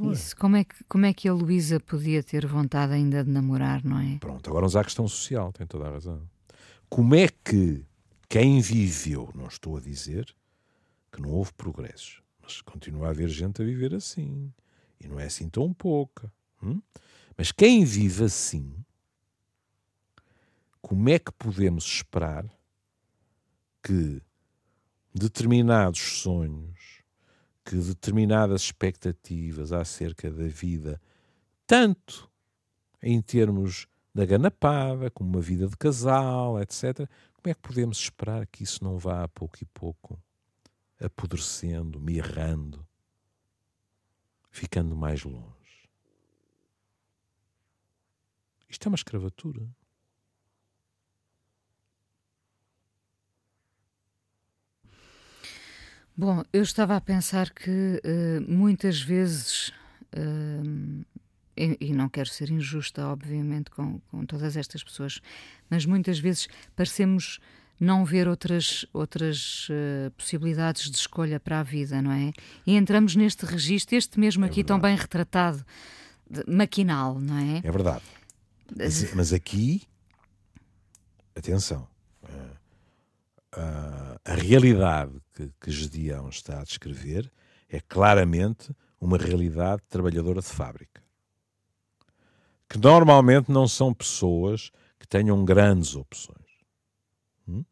[0.00, 0.36] Isso.
[0.36, 3.98] Como é, que, como é que a Luísa podia ter vontade ainda de namorar, não
[3.98, 4.18] é?
[4.20, 6.22] Pronto, agora vamos à questão social, tem toda a razão.
[6.88, 7.84] Como é que
[8.28, 10.34] quem viveu, não estou a dizer
[11.10, 14.52] que não houve progressos, mas continua a haver gente a viver assim
[15.00, 16.32] e não é assim tão pouca.
[16.62, 16.80] Hum?
[17.36, 18.84] Mas quem vive assim,
[20.82, 22.44] como é que podemos esperar
[23.82, 24.20] que
[25.14, 27.02] determinados sonhos,
[27.64, 31.00] que determinadas expectativas acerca da vida,
[31.66, 32.30] tanto
[33.02, 38.46] em termos da ganapada, como uma vida de casal, etc., como é que podemos esperar
[38.48, 40.20] que isso não vá a pouco e pouco
[41.00, 42.84] apodrecendo, mirrando,
[44.50, 45.88] ficando mais longe.
[48.68, 49.66] Isto é uma escravatura.
[56.16, 59.68] Bom, eu estava a pensar que uh, muitas vezes,
[60.16, 61.06] uh,
[61.58, 65.20] e, e, não quero ser injusta, obviamente, com, com todas estas pessoas,
[65.68, 67.40] mas muitas vezes parecemos
[67.80, 72.32] não ver outras, outras uh, possibilidades de escolha para a vida, não é?
[72.66, 75.64] E entramos neste registro, este mesmo é aqui tão bem retratado,
[76.28, 77.58] de, maquinal, não é?
[77.62, 78.02] É verdade.
[78.76, 79.82] Mas, mas aqui,
[81.36, 81.88] atenção,
[82.24, 82.26] uh,
[83.56, 87.30] uh, a realidade que, que Gedeão está a descrever
[87.68, 91.07] é claramente uma realidade trabalhadora de fábrica.
[92.68, 96.36] Que normalmente não são pessoas que tenham grandes opções.
[97.48, 97.64] Hum?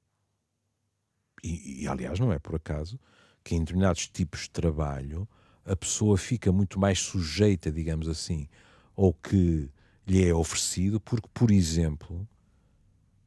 [1.43, 2.99] E, e, aliás, não é por acaso
[3.45, 5.29] que em determinados tipos de trabalho
[5.65, 8.49] a pessoa fica muito mais sujeita, digamos assim,
[8.97, 9.71] ao que
[10.07, 12.27] lhe é oferecido, porque, por exemplo,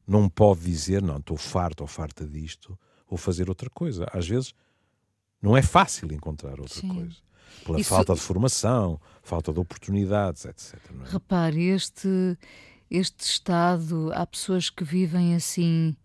[0.06, 2.78] não pode dizer, não, estou farto ou farta disto,
[3.08, 4.06] vou fazer outra coisa.
[4.12, 4.54] Às vezes
[5.40, 6.88] não é fácil encontrar outra Sim.
[6.88, 7.16] coisa.
[7.64, 7.90] Pela Isso...
[7.90, 10.74] falta de formação, falta de oportunidades, etc.
[10.74, 11.12] É?
[11.12, 12.36] Repare, este,
[12.90, 15.96] este estado, há pessoas que vivem assim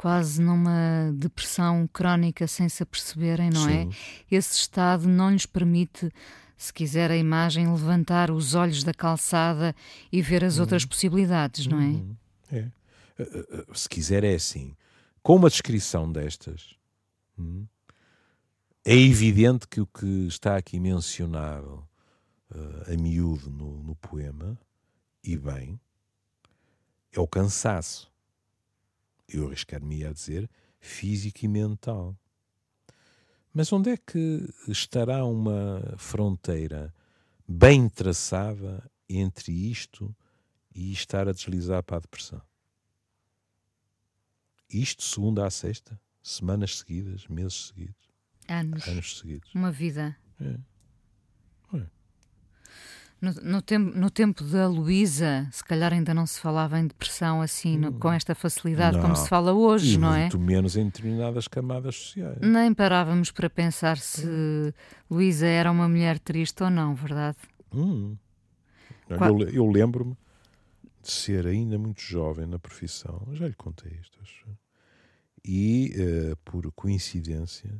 [0.00, 3.82] quase numa depressão crónica sem se aperceberem, não é?
[3.82, 3.90] Sim.
[3.90, 4.34] é?
[4.34, 6.10] Esse estado não lhes permite,
[6.56, 9.74] se quiser a imagem, levantar os olhos da calçada
[10.10, 10.62] e ver as uhum.
[10.62, 11.84] outras possibilidades, não é?
[11.84, 12.16] Uhum.
[12.50, 12.56] É.
[12.56, 12.72] Eh,
[13.18, 14.74] eh, eh, se quiser, é assim.
[15.22, 16.74] Com uma descrição destas,
[17.38, 17.66] hum,
[18.84, 21.86] é evidente que o que está aqui mencionado
[22.50, 24.58] uh, a miúdo no, no poema,
[25.22, 25.78] e bem,
[27.12, 28.10] é o cansaço.
[29.28, 32.16] Eu arriscar-me a dizer físico e mental.
[33.52, 36.94] Mas onde é que estará uma fronteira
[37.46, 40.14] bem traçada entre isto
[40.74, 42.40] e estar a deslizar para a depressão?
[44.68, 48.09] Isto segunda a sexta, semanas seguidas, meses seguidos.
[48.50, 48.86] Anos.
[48.88, 49.54] Anos seguidos.
[49.54, 50.16] Uma vida.
[50.40, 50.56] É.
[53.20, 57.42] No, no, tempo, no tempo da Luísa, se calhar ainda não se falava em depressão
[57.42, 57.80] assim, hum.
[57.80, 59.02] no, com esta facilidade não.
[59.02, 60.22] como se fala hoje, e não é?
[60.22, 62.38] Muito menos em determinadas camadas sociais.
[62.40, 64.74] Nem parávamos para pensar se
[65.10, 67.36] Luísa era uma mulher triste ou não, verdade?
[67.74, 68.16] Hum.
[69.10, 70.16] Eu, eu lembro-me
[71.02, 74.46] de ser ainda muito jovem na profissão, já lhe contei isto, acho.
[75.44, 75.92] e
[76.32, 77.70] uh, por coincidência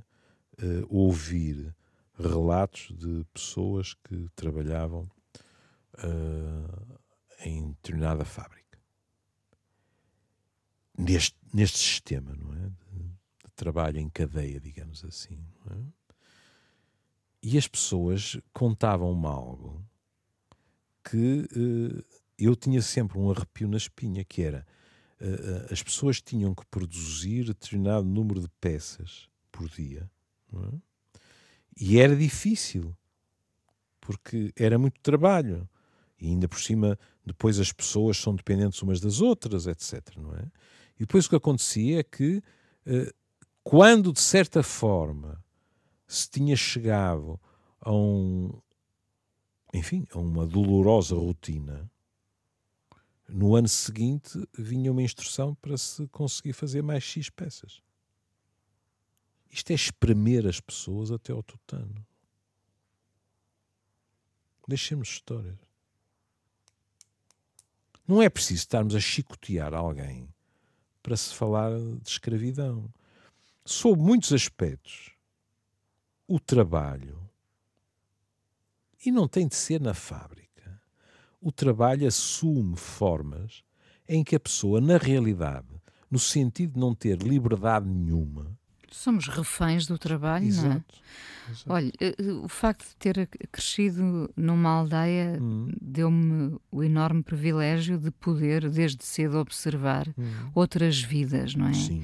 [0.63, 1.75] uh, ouvir
[2.19, 5.11] relatos de pessoas que trabalhavam
[5.99, 6.99] uh,
[7.45, 8.79] em determinada fábrica.
[10.97, 12.69] Neste, neste sistema, não é?
[12.69, 13.03] De,
[13.45, 15.43] de trabalho em cadeia, digamos assim.
[15.71, 15.77] É?
[17.43, 19.83] E as pessoas contavam-me algo
[21.03, 22.05] que uh,
[22.39, 24.67] eu tinha sempre um arrepio na espinha, que era
[25.71, 30.11] as pessoas tinham que produzir determinado número de peças por dia
[30.53, 30.91] é?
[31.81, 32.97] E era difícil,
[34.01, 35.69] porque era muito trabalho.
[36.21, 40.17] E ainda por cima, depois as pessoas são dependentes umas das outras, etc.
[40.17, 40.51] Não é?
[40.97, 42.43] E depois o que acontecia é que,
[42.85, 43.13] eh,
[43.63, 45.43] quando de certa forma
[46.07, 47.41] se tinha chegado
[47.81, 48.53] a um,
[49.73, 51.91] enfim, a uma dolorosa rotina,
[53.29, 57.81] no ano seguinte vinha uma instrução para se conseguir fazer mais X peças.
[59.51, 62.07] Isto é espremer as pessoas até ao tutano.
[64.69, 65.59] Deixemos histórias.
[68.07, 70.33] Não é preciso estarmos a chicotear alguém
[71.03, 72.93] para se falar de escravidão.
[73.65, 75.13] Sob muitos aspectos,
[76.27, 77.21] o trabalho,
[79.05, 80.81] e não tem de ser na fábrica,
[81.41, 83.65] o trabalho assume formas
[84.09, 85.69] em que a pessoa, na realidade,
[86.11, 88.59] no sentido de não ter liberdade nenhuma,
[88.91, 90.69] Somos reféns do trabalho, Exato.
[90.69, 90.83] não é?
[91.51, 91.73] Exato.
[91.73, 95.73] Olha, eh, eh, o facto de ter crescido numa aldeia hum.
[95.81, 100.51] deu-me o enorme privilégio de poder, desde cedo, observar hum.
[100.55, 101.75] outras vidas, não é?
[101.75, 102.03] Sim.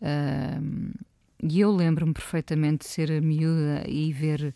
[0.00, 0.94] Uh,
[1.42, 4.54] e eu lembro-me perfeitamente de ser miúda e ver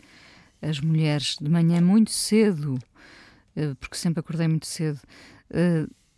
[0.61, 2.75] as mulheres de manhã muito cedo,
[3.57, 5.01] uh, porque sempre acordei muito cedo,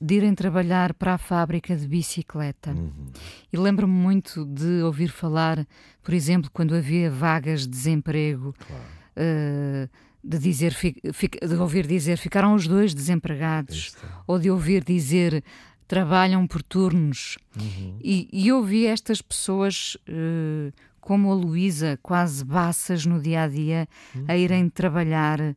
[0.02, 2.72] de irem trabalhar para a fábrica de bicicleta.
[2.72, 3.12] Uhum.
[3.52, 5.64] E lembro-me muito de ouvir falar,
[6.02, 8.82] por exemplo, quando havia vagas de desemprego, claro.
[9.16, 9.88] uh,
[10.24, 13.94] de, dizer, de ouvir dizer ficaram os dois desempregados,
[14.26, 15.44] ou de ouvir dizer
[15.86, 17.38] trabalham por turnos.
[17.56, 17.98] Uhum.
[18.02, 23.48] E, e eu vi estas pessoas, uh, como a Luísa, quase baças no dia a
[23.48, 24.24] dia, uhum.
[24.26, 25.54] a irem trabalhar, uh,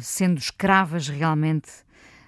[0.00, 1.70] sendo escravas realmente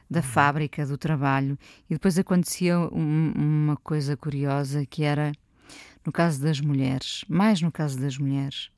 [0.08, 1.58] da fábrica, do trabalho.
[1.88, 5.32] E depois acontecia um, uma coisa curiosa que era,
[6.04, 8.70] no caso das mulheres, mais no caso das mulheres,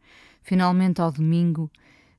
[0.43, 1.71] finalmente ao domingo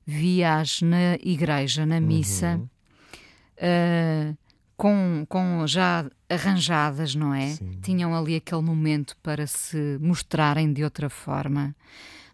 [0.06, 4.32] via-as na igreja, na missa, uhum.
[4.32, 4.38] uh,
[4.76, 7.48] com, com já arranjadas, não é?
[7.48, 7.78] Sim.
[7.82, 11.74] Tinham ali aquele momento para se mostrarem de outra forma.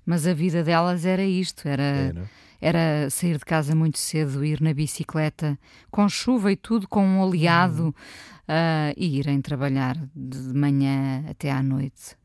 [0.05, 1.83] Mas a vida delas era isto, era...
[1.83, 2.31] era
[2.65, 5.59] era sair de casa muito cedo, ir na bicicleta,
[5.91, 7.95] com chuva e tudo, com um oleado,
[8.49, 12.17] uh, e irem trabalhar de manhã até à noite.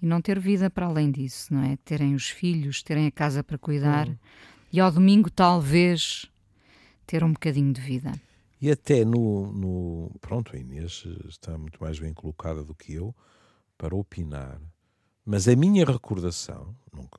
[0.00, 1.76] e não ter vida para além disso, não é?
[1.84, 4.16] Terem os filhos, terem a casa para cuidar hum.
[4.72, 6.26] e ao domingo talvez
[7.06, 8.12] ter um bocadinho de vida.
[8.62, 10.10] E até no, no.
[10.22, 13.14] Pronto, a Inês está muito mais bem colocada do que eu
[13.76, 14.58] para opinar,
[15.22, 17.18] mas a minha recordação, nunca,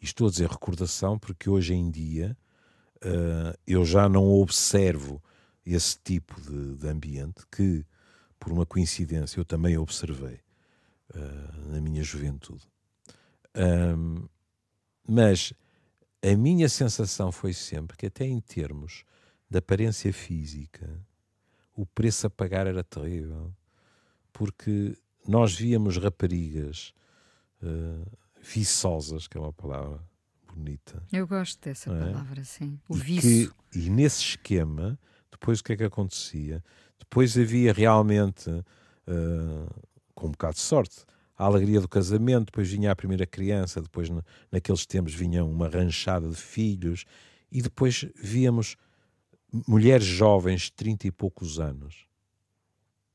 [0.00, 2.36] e estou a dizer recordação porque hoje em dia
[3.04, 5.22] uh, eu já não observo
[5.64, 7.84] esse tipo de, de, ambiente que,
[8.38, 10.40] por uma coincidência, eu também observei
[11.14, 12.66] uh, na minha juventude.
[13.54, 14.26] Um,
[15.06, 15.52] mas
[16.22, 19.04] a minha sensação foi sempre que, até em termos
[19.48, 20.88] de aparência física,
[21.74, 23.52] o preço a pagar era terrível,
[24.32, 26.94] porque nós víamos raparigas
[27.62, 28.06] uh,
[28.42, 30.00] viçosas, que é uma palavra
[30.52, 31.02] bonita.
[31.12, 31.98] Eu gosto dessa é?
[31.98, 32.78] palavra, sim.
[32.88, 33.54] O e viço.
[33.70, 34.98] Que, e nesse esquema,
[35.30, 36.62] depois o que é que acontecia?
[36.98, 41.04] Depois havia realmente, uh, com um bocado de sorte,
[41.36, 44.08] a alegria do casamento, depois vinha a primeira criança, depois
[44.52, 47.04] naqueles tempos vinha uma ranchada de filhos,
[47.50, 48.76] e depois víamos
[49.66, 52.06] mulheres jovens, de 30 e poucos anos,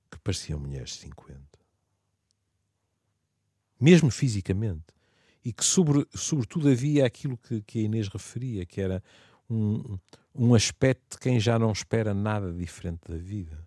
[0.10, 1.40] que pareciam mulheres de 50.
[3.80, 4.95] Mesmo fisicamente
[5.46, 9.02] e que, sobre, sobretudo, havia aquilo que, que a Inês referia, que era
[9.48, 10.00] um,
[10.34, 13.64] um aspecto de quem já não espera nada diferente da vida.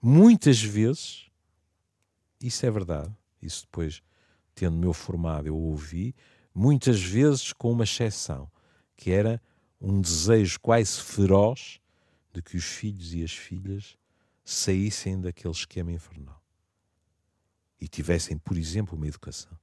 [0.00, 1.26] Muitas vezes,
[2.40, 4.02] isso é verdade, isso depois,
[4.54, 6.14] tendo meu formado, eu ouvi,
[6.54, 8.50] muitas vezes com uma exceção,
[8.96, 9.40] que era
[9.78, 11.78] um desejo quase feroz
[12.32, 13.98] de que os filhos e as filhas
[14.42, 16.41] saíssem daquele esquema infernal
[17.82, 19.58] e tivessem, por exemplo, uma educação.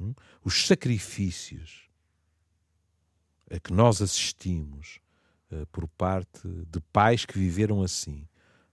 [0.00, 0.12] Hum?
[0.44, 1.88] Os sacrifícios
[3.48, 4.98] a que nós assistimos
[5.52, 8.26] uh, por parte de pais que viveram assim,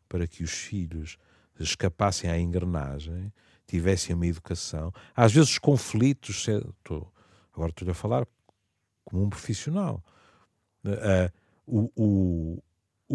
[0.10, 1.20] para que os filhos
[1.60, 3.32] escapassem à engrenagem,
[3.68, 4.92] tivessem uma educação.
[5.16, 6.48] Às vezes, os conflitos.
[6.84, 7.06] Tô,
[7.54, 8.26] agora estou-lhe a falar
[9.06, 10.04] como um profissional.
[10.84, 11.32] Uh,
[11.68, 12.64] o, o,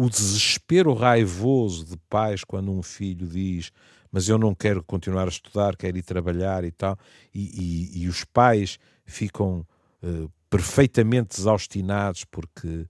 [0.01, 3.69] o desespero raivoso de pais quando um filho diz
[4.11, 6.97] mas eu não quero continuar a estudar, quero ir trabalhar e tal,
[7.33, 9.65] e, e, e os pais ficam
[10.01, 12.87] uh, perfeitamente exaustinados porque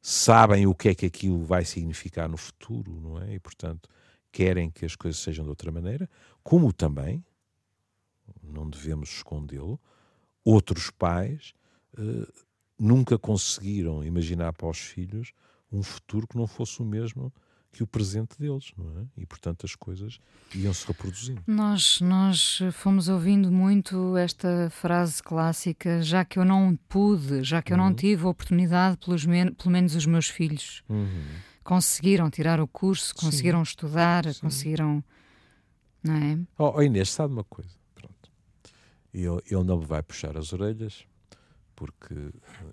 [0.00, 3.34] sabem o que é que aquilo vai significar no futuro, não é?
[3.34, 3.88] E portanto
[4.32, 6.08] querem que as coisas sejam de outra maneira,
[6.42, 7.24] como também,
[8.42, 9.78] não devemos escondê-lo,
[10.44, 11.52] outros pais
[11.98, 12.26] uh,
[12.78, 15.32] nunca conseguiram imaginar para os filhos
[15.70, 17.32] um futuro que não fosse o mesmo
[17.70, 19.06] que o presente deles, não é?
[19.16, 20.18] E portanto as coisas
[20.54, 21.42] iam se reproduzindo.
[21.46, 27.72] Nós nós fomos ouvindo muito esta frase clássica, já que eu não pude, já que
[27.72, 27.94] eu não uhum.
[27.94, 31.24] tive a oportunidade, pelos men pelo menos os meus filhos uhum.
[31.62, 33.70] conseguiram tirar o curso, conseguiram Sim.
[33.70, 34.40] estudar, Sim.
[34.40, 35.04] conseguiram,
[36.02, 36.38] não é?
[36.58, 37.76] Oh, oh Inês, sabe uma coisa?
[37.94, 38.32] Pronto.
[39.12, 41.04] Ele, ele não me vai puxar as orelhas,
[41.76, 42.14] porque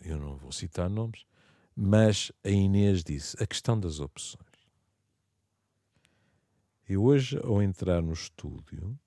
[0.02, 1.26] eu não vou citar nomes,
[1.76, 4.46] mas a Inês disse a questão das opções.
[6.88, 8.98] Eu hoje, ao entrar no estúdio,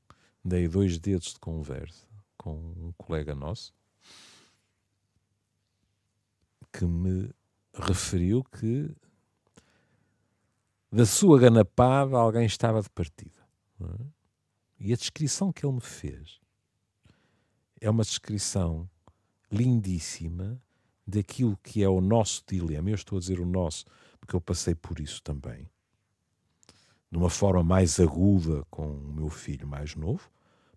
[0.44, 3.72] dei dois dedos de conversa com um colega nosso
[6.72, 7.30] que me
[7.72, 8.94] referiu que
[10.90, 13.46] da sua ganapada alguém estava de partida.
[13.80, 14.06] É?
[14.80, 16.40] E a descrição que ele me fez
[17.80, 18.88] é uma descrição
[19.50, 20.60] lindíssima
[21.08, 22.90] daquilo que é o nosso dilema.
[22.90, 23.86] Eu estou a dizer o nosso
[24.20, 25.68] porque eu passei por isso também
[27.10, 30.30] de uma forma mais aguda com o meu filho mais novo,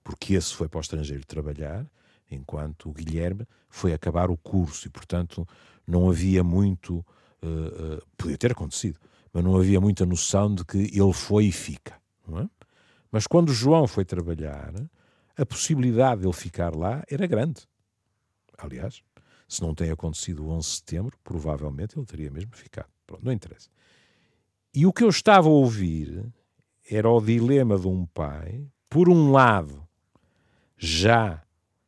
[0.03, 1.85] porque esse foi para o estrangeiro trabalhar,
[2.29, 5.47] enquanto o Guilherme foi acabar o curso e, portanto,
[5.85, 7.05] não havia muito.
[7.43, 8.99] Uh, uh, podia ter acontecido,
[9.33, 11.99] mas não havia muita noção de que ele foi e fica.
[12.39, 12.47] É?
[13.11, 14.73] Mas quando o João foi trabalhar,
[15.35, 17.67] a possibilidade de ele ficar lá era grande.
[18.57, 19.01] Aliás,
[19.51, 22.87] se não tem acontecido o 11 de setembro, provavelmente ele teria mesmo ficado.
[23.05, 23.69] Pronto, não interessa.
[24.73, 26.25] E o que eu estava a ouvir
[26.89, 29.85] era o dilema de um pai, por um lado,
[30.77, 31.43] já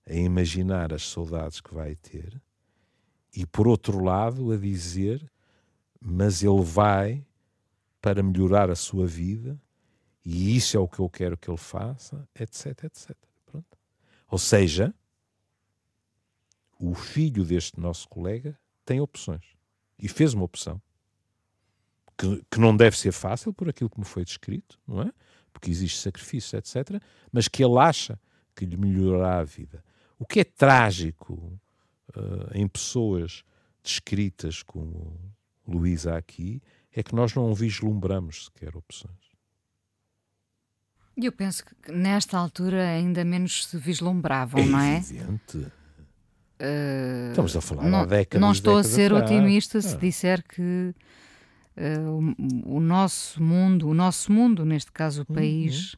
[0.06, 2.42] a imaginar as saudades que vai ter,
[3.34, 5.26] e por outro lado, a dizer:
[6.02, 7.26] Mas ele vai
[8.02, 9.58] para melhorar a sua vida,
[10.26, 13.16] e isso é o que eu quero que ele faça, etc, etc.
[13.46, 13.78] Pronto.
[14.30, 14.94] Ou seja,
[16.86, 19.46] o filho deste nosso colega tem opções.
[19.98, 20.82] E fez uma opção
[22.18, 25.12] que, que não deve ser fácil por aquilo que me foi descrito, não é?
[25.54, 27.02] Porque existe sacrifício, etc.
[27.32, 28.20] Mas que ele acha
[28.54, 29.84] que lhe melhorará a vida.
[30.20, 31.58] O que é trágico
[32.16, 33.46] uh, em pessoas
[33.82, 35.18] descritas como
[35.66, 36.62] Luísa aqui
[36.92, 39.32] é que nós não vislumbramos sequer opções.
[41.16, 44.98] E eu penso que nesta altura ainda menos se vislumbravam, não é?
[44.98, 45.72] Evidente.
[46.60, 48.42] Uh, Estamos a falar não, há décadas.
[48.42, 49.32] Não estou décadas a ser atrás.
[49.32, 49.98] otimista se ah.
[49.98, 50.94] disser que
[51.78, 52.34] uh,
[52.68, 55.94] o, o, nosso mundo, o nosso mundo, neste caso o país,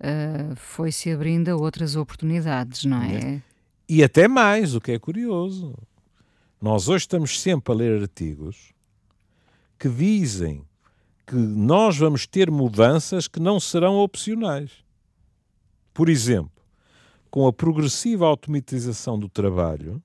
[0.00, 0.52] uhum.
[0.52, 3.14] uh, foi se abrindo a outras oportunidades, não é?
[3.14, 3.42] é?
[3.88, 5.74] E até mais, o que é curioso.
[6.60, 8.72] Nós hoje estamos sempre a ler artigos
[9.78, 10.64] que dizem
[11.26, 14.70] que nós vamos ter mudanças que não serão opcionais.
[15.92, 16.61] Por exemplo,
[17.32, 20.02] com a progressiva automatização do trabalho,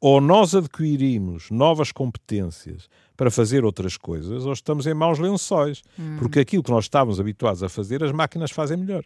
[0.00, 5.82] ou nós adquirimos novas competências para fazer outras coisas, ou estamos em maus lençóis.
[5.98, 6.16] Hum.
[6.18, 9.04] Porque aquilo que nós estávamos habituados a fazer, as máquinas fazem melhor.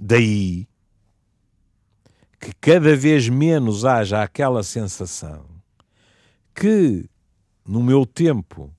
[0.00, 0.66] Daí
[2.40, 5.44] que cada vez menos haja aquela sensação
[6.54, 7.06] que
[7.66, 8.74] no meu tempo,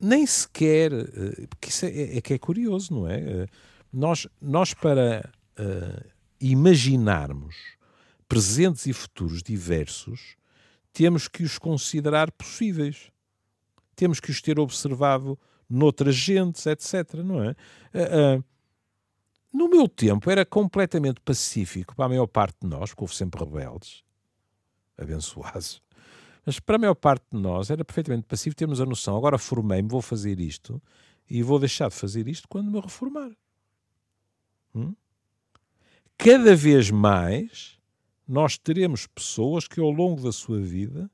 [0.00, 3.18] nem sequer, eh, porque isso é, é, que é curioso, não é?
[3.18, 3.46] Eh,
[3.92, 6.08] nós, nós para uh,
[6.40, 7.56] imaginarmos
[8.28, 10.36] presentes e futuros diversos,
[10.92, 13.10] temos que os considerar possíveis.
[13.94, 15.38] Temos que os ter observado
[15.68, 17.14] noutras gentes, etc.
[17.24, 17.50] Não é?
[17.94, 18.44] Uh, uh,
[19.52, 23.42] no meu tempo era completamente pacífico para a maior parte de nós, porque houve sempre
[23.42, 24.04] rebeldes,
[24.98, 25.80] abençoados,
[26.46, 29.88] mas para a maior parte de nós era perfeitamente passivo termos a noção, agora formei-me,
[29.88, 30.80] vou fazer isto
[31.28, 33.32] e vou deixar de fazer isto quando me reformar.
[34.72, 34.94] Hum?
[36.16, 37.76] Cada vez mais
[38.26, 41.10] nós teremos pessoas que ao longo da sua vida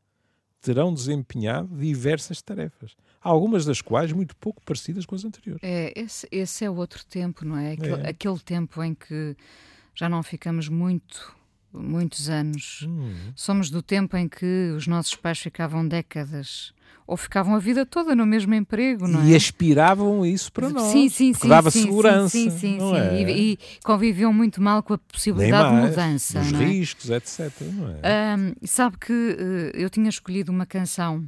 [0.61, 5.62] terão desempenhado diversas tarefas, algumas das quais muito pouco parecidas com as anteriores.
[5.62, 7.72] É, esse, esse é outro tempo, não é?
[7.72, 8.09] Aquele, é.
[8.11, 9.37] aquele tempo em que
[9.95, 11.35] já não ficamos muito
[11.73, 12.87] muitos anos.
[12.89, 13.14] Hum.
[13.35, 16.73] Somos do tempo em que os nossos pais ficavam décadas
[17.07, 19.37] ou ficavam a vida toda no mesmo emprego, não e é?
[19.37, 20.93] aspiravam isso para nós.
[20.93, 21.49] Sim, sim, sim.
[21.49, 22.29] Dava sim, segurança.
[22.31, 22.95] Sim, sim, sim.
[22.95, 23.23] É?
[23.23, 26.41] E, e, conviviam muito mal com a possibilidade mais, de mudança.
[26.41, 26.64] Os é?
[26.64, 27.51] riscos, etc.
[27.61, 28.37] Não é?
[28.37, 31.25] Um, sabe que uh, eu tinha escolhido uma canção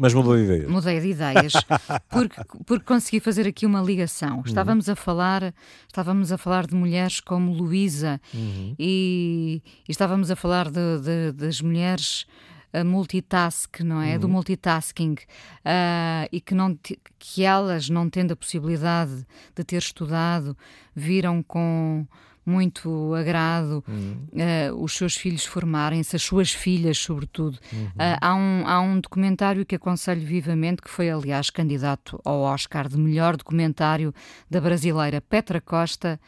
[0.00, 0.66] mas mudou de ideias.
[0.66, 1.52] Mudei de ideias,
[2.08, 4.38] porque, porque consegui fazer aqui uma ligação.
[4.38, 4.42] Uhum.
[4.46, 4.94] Estávamos uhum.
[4.94, 5.54] a falar,
[5.86, 8.74] estávamos a falar de mulheres como Luísa uhum.
[8.78, 12.26] e, e, estávamos a falar de, de, das mulheres
[12.72, 14.14] uh, multitask, não é?
[14.14, 14.20] Uhum.
[14.20, 16.78] Do multitasking uh, e que, não,
[17.18, 20.56] que elas, não tendo a possibilidade de ter estudado,
[20.96, 22.06] viram com
[22.50, 24.26] muito agrado uhum.
[24.32, 27.58] uh, os seus filhos formarem-se, as suas filhas, sobretudo.
[27.72, 27.86] Uhum.
[27.86, 32.88] Uh, há, um, há um documentário que aconselho vivamente, que foi, aliás, candidato ao Oscar
[32.88, 34.12] de melhor documentário
[34.50, 36.20] da brasileira Petra Costa.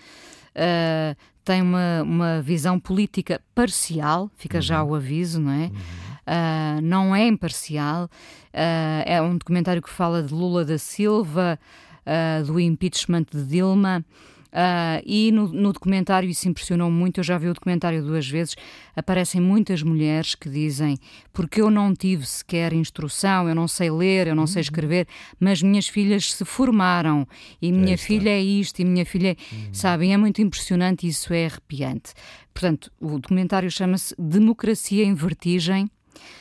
[0.55, 4.63] Uh, tem uma, uma visão política parcial, fica uhum.
[4.63, 5.71] já o aviso, não é?
[6.23, 8.05] Uh, não é imparcial.
[8.05, 11.59] Uh, é um documentário que fala de Lula da Silva,
[12.07, 14.05] uh, do impeachment de Dilma.
[14.53, 17.21] Uh, e no, no, documentário isso impressionou muito.
[17.21, 18.55] Eu já vi o documentário duas vezes.
[18.95, 20.99] Aparecem muitas mulheres que dizem:
[21.33, 24.65] porque eu não tive sequer instrução, eu não sei ler, eu não sei uhum.
[24.65, 25.09] escrever,
[25.41, 27.27] mas minhas filhas se formaram
[27.63, 29.37] e minha é filha é isto e minha filha, é...
[29.55, 29.69] Uhum.
[29.73, 32.13] sabem, é muito impressionante e isso é arrepiante.
[32.53, 35.91] Portanto, o documentário chama-se Democracia em Vertigem.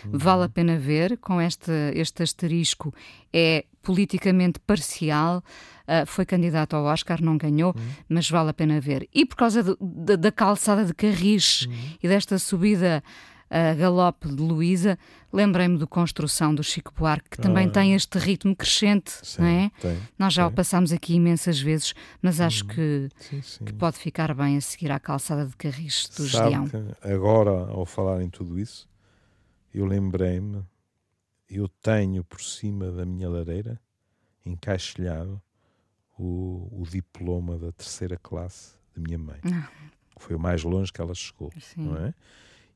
[0.03, 0.11] Uhum.
[0.13, 2.93] Vale a pena ver, com este, este asterisco,
[3.31, 5.43] é politicamente parcial,
[5.91, 7.83] uh, foi candidato ao Oscar, não ganhou, uhum.
[8.07, 9.07] mas vale a pena ver.
[9.13, 11.73] E por causa do, da, da, calçada de Carris uhum.
[12.01, 13.03] e desta subida
[13.49, 14.97] a uh, galope de Luísa,
[15.31, 17.69] lembrei-me do Construção do Chico Buarque, que também ah.
[17.69, 19.71] tem este ritmo crescente, sim, não é?
[19.81, 20.53] Tem, Nós já tem.
[20.53, 22.69] o passámos aqui imensas vezes, mas acho uhum.
[22.69, 23.65] que, sim, sim.
[23.65, 26.65] que pode ficar bem a seguir à calçada de Carris do Gedeão.
[27.01, 28.87] agora, ao falar em tudo isso,
[29.73, 30.63] eu lembrei-me,
[31.49, 33.79] eu tenho por cima da minha lareira,
[34.45, 35.41] encaixilhado,
[36.21, 39.39] o, o diploma da terceira classe da minha mãe.
[39.43, 39.69] Ah.
[40.17, 41.81] Foi o mais longe que ela chegou, Sim.
[41.81, 42.13] não é?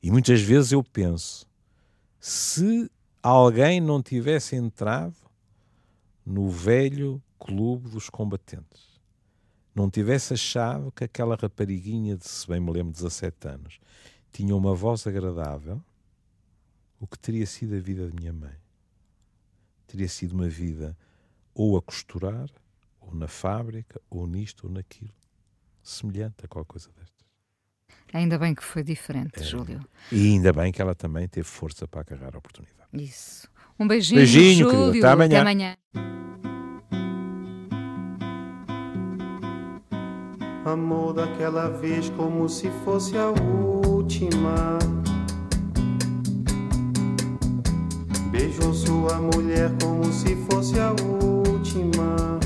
[0.02, 1.46] E muitas vezes eu penso,
[2.18, 2.90] se
[3.22, 5.14] alguém não tivesse entrado
[6.24, 9.00] no velho clube dos combatentes,
[9.72, 13.78] não tivesse achado que aquela rapariguinha de, se bem me lembro, 17 anos,
[14.32, 15.80] tinha uma voz agradável,
[16.98, 18.56] o que teria sido a vida de minha mãe?
[19.86, 20.96] Teria sido uma vida
[21.54, 22.50] ou a costurar,
[23.06, 25.14] ou na fábrica, ou nisto, ou naquilo.
[25.82, 27.26] Semelhante a qualquer coisa destas.
[28.12, 29.42] Ainda bem que foi diferente, é.
[29.42, 29.80] Júlio.
[30.10, 32.88] E ainda bem que ela também teve força para agarrar a oportunidade.
[32.92, 33.48] Isso.
[33.78, 34.86] Um beijinho, beijinho Júlio.
[34.86, 35.06] Querido.
[35.06, 35.40] Até amanhã.
[35.40, 35.76] Até amanhã.
[40.64, 44.78] Amor daquela vez como se fosse a última.
[48.30, 52.45] Beijou sua mulher como se fosse a última.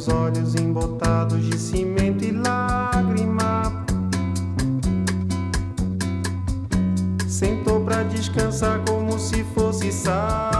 [0.00, 3.84] Seus olhos embotados de cimento e lágrima.
[7.28, 10.59] Sentou pra descansar como se fosse sábado.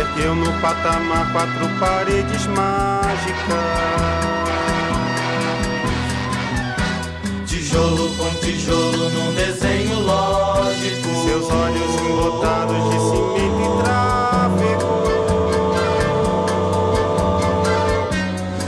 [0.00, 3.58] Ergueu no patamar quatro paredes mágicas.
[7.44, 14.94] Tijolo com tijolo num desenho lógico Seus olhos embotados de cimento e tráfego.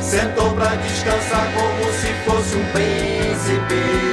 [0.03, 4.12] Sentou pra descansar como se fosse um príncipe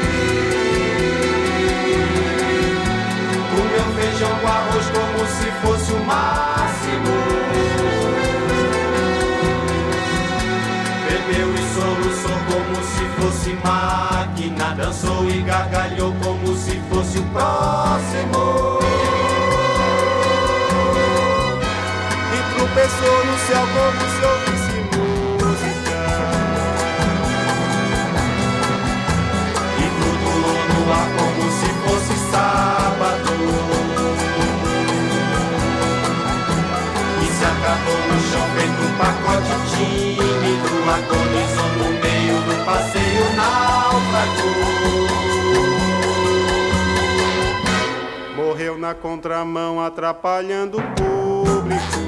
[13.19, 18.79] fosse máquina Dançou e gargalhou como se fosse o próximo.
[22.33, 24.18] E tropeçou no céu como se
[49.01, 51.99] contramão, atrapalhando o público.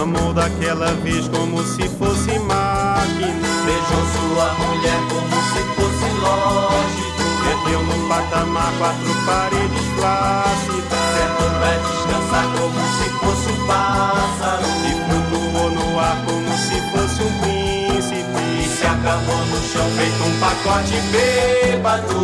[0.00, 3.48] Amou daquela vez como se fosse máquina.
[3.66, 7.10] Beijou sua mulher como se fosse lógico
[7.50, 11.00] Ergueu no patamar quatro paredes flácidas.
[11.12, 13.39] Sentou pra descansar como se fosse
[13.70, 14.66] pássaro.
[14.88, 18.42] E flutuou no ar como se fosse um príncipe.
[18.60, 22.20] E se acabou no chão feito um pacote bêbado.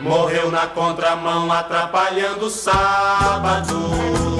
[0.00, 4.39] Morreu na contramão atrapalhando o sábado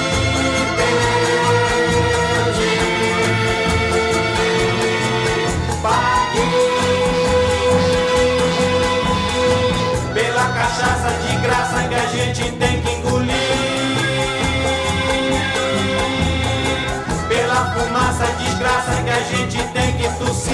[20.33, 20.51] você.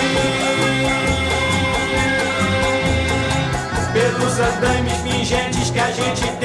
[3.94, 6.37] Pelos andames pingentes que a gente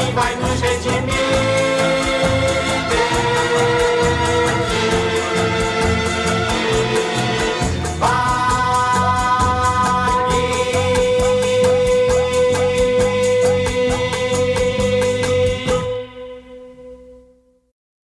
[0.00, 1.69] 一百米谁先第